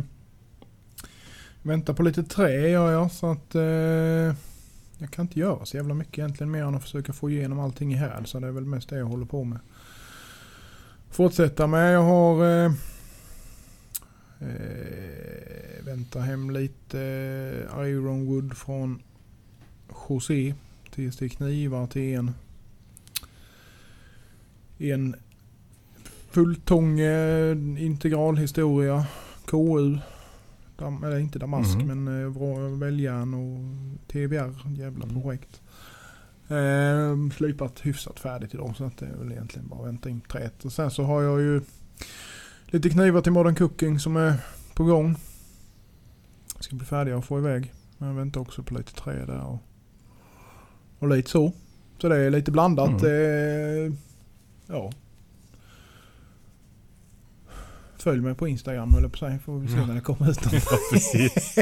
[1.62, 3.62] vänta på lite trä gör jag så att eh,
[5.02, 7.94] jag kan inte göra så jävla mycket egentligen mer än att försöka få igenom allting
[7.94, 8.24] i här.
[8.26, 9.60] Så det är väl mest det jag håller på med.
[11.12, 11.94] Fortsätta med.
[11.94, 12.72] Jag har eh,
[14.40, 17.00] eh, vänta hem lite
[17.74, 19.02] eh, Ironwood från
[20.10, 20.54] José
[20.96, 22.32] till till knivar till en
[24.80, 25.16] en
[26.32, 27.00] Fulltång
[27.78, 29.06] integralhistoria.
[29.46, 29.98] KU.
[30.78, 32.04] Dam, eller inte Damask Mhm.
[32.04, 33.60] men eh, Väljärn och
[34.08, 34.78] TBR.
[34.80, 35.62] Jävla projekt.
[36.48, 40.22] Eh, slipat hyfsat färdigt idag så att det är väl egentligen bara att vänta in
[40.22, 40.66] träet.
[40.66, 41.62] Och sen så har jag ju
[42.66, 44.34] lite knivar till Modern Cooking som är
[44.76, 45.16] på gång.
[46.60, 47.74] Ska bli färdiga och få iväg.
[47.98, 49.58] Men jag väntar också på lite trä där och,
[51.00, 51.52] och lite så.
[52.02, 53.04] Så det är lite blandat.
[53.04, 53.94] Eh,
[54.70, 54.92] ja.
[57.98, 60.54] Följ mig på Instagram eller på sig får vi se när det kommer ut något.
[60.72, 61.54] Ja, precis.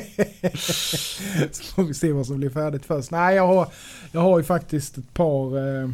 [1.52, 3.12] Så får vi se vad som blir färdigt först.
[3.12, 3.68] Nej, jag har,
[4.12, 5.90] jag har ju faktiskt ett par, eh,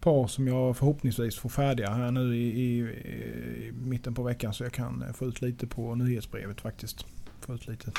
[0.00, 4.64] par som jag förhoppningsvis får färdiga här nu i, i, i mitten på veckan så
[4.64, 7.06] jag kan eh, få ut lite på nyhetsbrevet faktiskt.
[7.40, 7.90] Få ut lite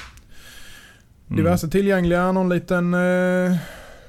[1.30, 1.38] Mm.
[1.38, 2.32] diverse tillgängliga.
[2.32, 3.58] Någon liten eh,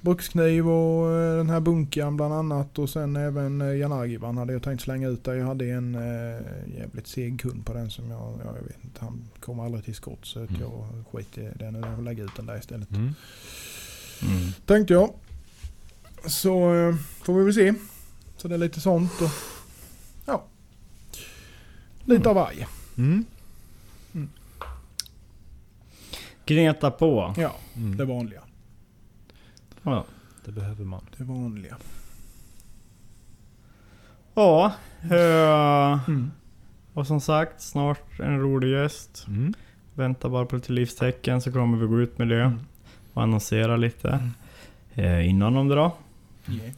[0.01, 2.79] brukskniv och eh, den här bunkern bland annat.
[2.79, 5.35] Och sen även eh, Janagiban hade jag tänkt slänga ut där.
[5.35, 9.29] Jag hade en eh, jävligt seg kund på den som jag, jag vet inte, han
[9.41, 10.19] kom aldrig till skott.
[10.23, 10.61] Så att Mm.
[10.63, 12.91] jag skit i den och lägga ut den där istället.
[12.91, 13.03] Mm.
[13.03, 14.53] Mm.
[14.67, 15.11] Tänkte jag.
[16.27, 17.75] Så eh, får vi väl se.
[18.37, 19.31] Så det är lite sånt och
[20.27, 20.45] ja.
[22.05, 22.67] Lite av varje.
[22.99, 23.25] Mm.
[26.47, 27.35] Gneta på.
[27.37, 27.97] Ja, Mm.
[27.97, 28.41] det vanliga.
[29.91, 30.05] Ja.
[30.45, 31.01] Det behöver man.
[31.17, 31.77] Det vanliga.
[34.35, 34.73] Ja.
[35.11, 36.31] eh, Mm.
[36.95, 39.25] och som sagt, snart en rolig gäst.
[39.29, 39.55] Mm.
[39.95, 42.43] Vänta bara på lite livstecken så kommer vi gå ut med det.
[42.43, 42.59] Mm.
[43.13, 44.31] Och annonsera lite.
[44.95, 45.91] Eh, innan de drar.
[46.49, 46.73] Yeah.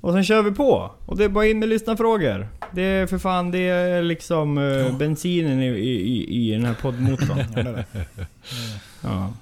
[0.00, 0.90] Och sen kör vi på!
[1.06, 2.48] Och det är bara in med lyssnarfrågor.
[2.72, 4.92] Det är för fan, det är liksom eh, Ja.
[4.92, 7.38] bensinen i, i, i, i den här poddmotorn.
[7.38, 8.06] Ja, det är det.
[9.02, 9.32] ja.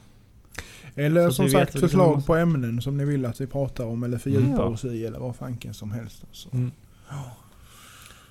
[0.95, 4.19] Eller Så som sagt förslag på ämnen som ni vill att vi pratar om eller
[4.19, 4.63] fördjupar Ja.
[4.65, 6.25] oss i eller vad fanken som helst.
[6.33, 6.49] Så.
[6.53, 6.71] Mm.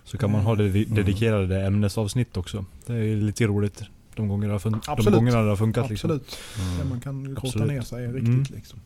[0.03, 0.95] Så kan man ha det Mm.
[0.95, 2.66] dedikerade ämnesavsnitt också.
[2.86, 3.84] Det är lite roligt.
[4.16, 6.12] De gångerna det har, fun- de gångerna det har funkat liksom.
[6.12, 6.38] Absolut.
[6.78, 7.68] Där man kan Absolut.
[7.68, 8.43] ner sig riktigt Mm.
[8.49, 8.80] liksom.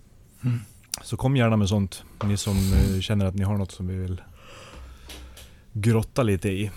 [1.03, 2.03] Så kom gärna med sånt.
[2.23, 4.21] Ni som eh, känner att ni har något som vi vill
[5.73, 6.71] grotta lite i.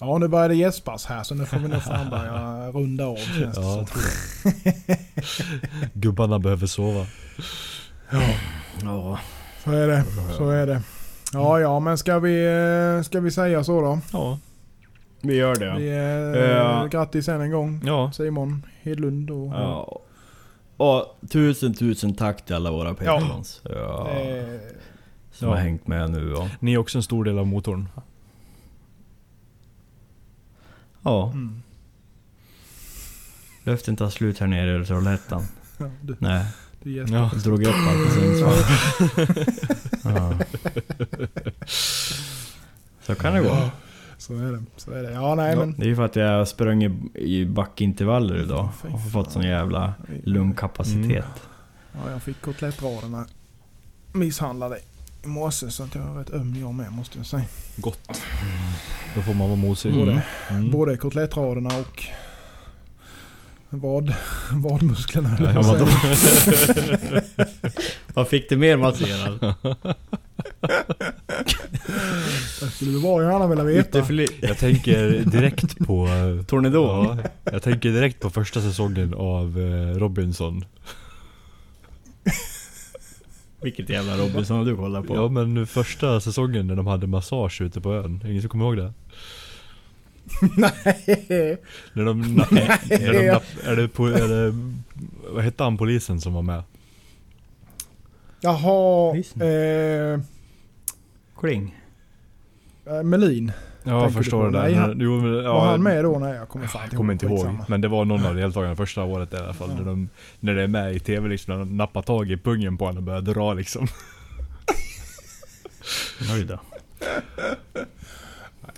[0.00, 3.16] Ja, nu börjar det gäspas här så nu får vi nog fan börja runda av
[3.16, 3.86] känns det Ja.
[5.92, 7.06] Gubbarna behöver sova.
[8.82, 9.18] Ja.
[9.64, 10.04] Så är det.
[10.36, 10.82] Så är det.
[11.32, 12.46] Ja, ja, men ska vi,
[12.98, 13.98] eh, ska vi säga så då?
[14.12, 14.38] Ja.
[15.20, 15.74] Vi gör det.
[15.78, 16.40] Vi, Ja.
[16.40, 16.86] eh, Ja.
[16.90, 17.82] Grattis än en gång.
[17.84, 18.12] Ja.
[18.12, 19.52] Simon Hedlund och...
[19.54, 20.00] Ja.
[20.76, 23.60] Och tusen tusen tack till alla våra patrons.
[23.64, 24.10] Ja.
[24.10, 24.44] Eh,
[25.32, 25.54] Som Ja.
[25.54, 26.46] har hängt med nu och...
[26.60, 27.88] Ni är också en stor del av motorn.
[31.06, 31.30] Ja.
[31.32, 31.62] mm.
[33.64, 35.42] Luften tar slut här nere i Trollhättan.
[35.78, 36.44] ja, du, Nej.
[36.82, 37.16] du gäspar.
[37.16, 37.30] Ja.
[37.32, 38.58] Jag drog upp allt i Sundsvall.
[40.14, 40.38] ja.
[43.02, 43.46] Så kan det gå.
[43.46, 43.70] Ja,
[44.18, 44.62] Så är det.
[44.76, 45.12] Så är det.
[45.12, 45.74] Ja, nej men...
[45.78, 49.42] Det är ju för att jag sprang i, i backintervaller idag och har fått sån
[49.42, 49.94] jävla
[50.24, 51.42] lungkapacitet.
[51.92, 53.26] Ja, jag fick kotlettraderna
[54.12, 54.78] misshandlade
[55.24, 57.44] i morse så att jag är rätt öm jag med måste jag säga.
[57.76, 58.22] Gott.
[59.14, 59.94] Då får man vara mosig.
[59.94, 60.70] Både, Mm.
[60.70, 62.04] både kotlettraderna och
[63.70, 64.14] vad,
[64.52, 67.22] vadmusklerna Ja, jag säga.
[68.14, 69.54] Vad fick du mer masserad?
[72.60, 73.98] Det skulle du bara gärna vilja veta.
[74.40, 76.08] Jag tänker direkt på...
[76.46, 77.18] Tornedon?
[77.44, 80.64] Ja, jag tänker direkt på första säsongen av eh, Robinson.
[83.66, 85.14] Vilket jävla Robinson du kollar på?
[85.14, 88.20] Ja men nu första säsongen när de hade massage ute på ön.
[88.24, 88.92] Ingen som kommer ihåg det?
[90.56, 91.58] Nej.
[91.92, 92.34] När de...
[92.34, 94.54] Na, när de napp, är, det på, är det...
[95.28, 96.62] Vad hette han polisen som var med?
[98.40, 99.12] Jaha.
[99.12, 99.42] Polisen.
[99.42, 100.20] Eh,
[101.40, 101.76] Kling?
[102.86, 103.52] eh, Melin.
[103.86, 104.74] Ja jag förstår det där.
[104.74, 106.18] Han- jo, men, ja, Var han med då?
[106.18, 107.38] Nej jag kommer fan Jag kommer inte ihåg.
[107.38, 107.64] Skitsamma.
[107.68, 109.68] Men det var någon av deltagarna första året i alla fall.
[109.70, 109.76] Ja.
[109.76, 110.08] När, de,
[110.40, 111.52] när det är med i TV liksom.
[111.52, 113.86] När de nappar tag i pungen på honom och börjar dra liksom.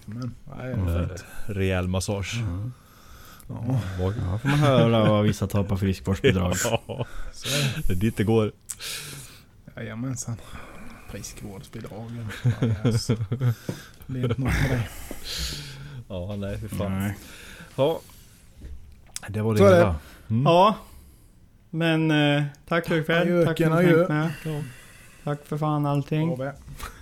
[0.07, 1.07] Men, nej, Eh,
[1.47, 2.35] Rejäl massage.
[3.49, 3.55] ja,
[4.01, 6.55] Bak- Ja, får man höra vad vissa tar på friskvårdsbidrag.
[6.65, 7.83] Ja, så är det.
[7.89, 8.53] det är dit det går.
[9.77, 10.37] Jajamensan.
[11.11, 12.29] Friskvårdsbidragen.
[12.85, 13.07] Yes.
[14.07, 14.83] Det är inte något med det.
[16.09, 16.99] Ja, nej fy fan.
[16.99, 17.19] Nej.
[17.77, 18.01] Ja.
[19.29, 19.97] Det var det Så hela.
[20.31, 20.43] Mm.
[20.43, 20.77] Ja.
[21.71, 23.45] Men eh, tack för ikväll.
[23.47, 24.63] Tack för att ni.
[25.25, 26.39] Tack för fan allting.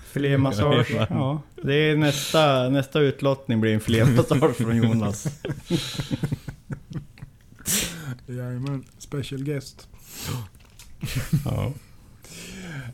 [0.06, 0.90] Filémassage.
[1.10, 5.26] Ja, det är nästa, nästa utlottning blir en filémassage från Jonas.
[8.26, 8.84] Jajamän.
[8.98, 9.88] Special guest.
[11.44, 11.72] Ja.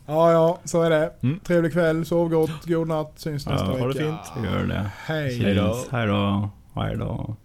[0.07, 1.13] Ja, ja, så är det.
[1.23, 1.41] Mm.
[1.41, 3.87] Trevlig kväll, sov gott, god natt, syns Ja, nästa ha vecka.
[3.87, 4.45] det fint.
[4.45, 4.91] Gör det.
[5.05, 5.39] Hej.
[5.39, 5.85] Hej då.
[5.91, 6.51] Hej då.
[6.75, 7.37] Hej då.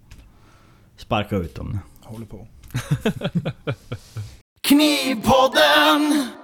[0.98, 1.80] Sparka ut dem.
[2.04, 2.48] Håller på.
[4.62, 6.28] Knivpodden!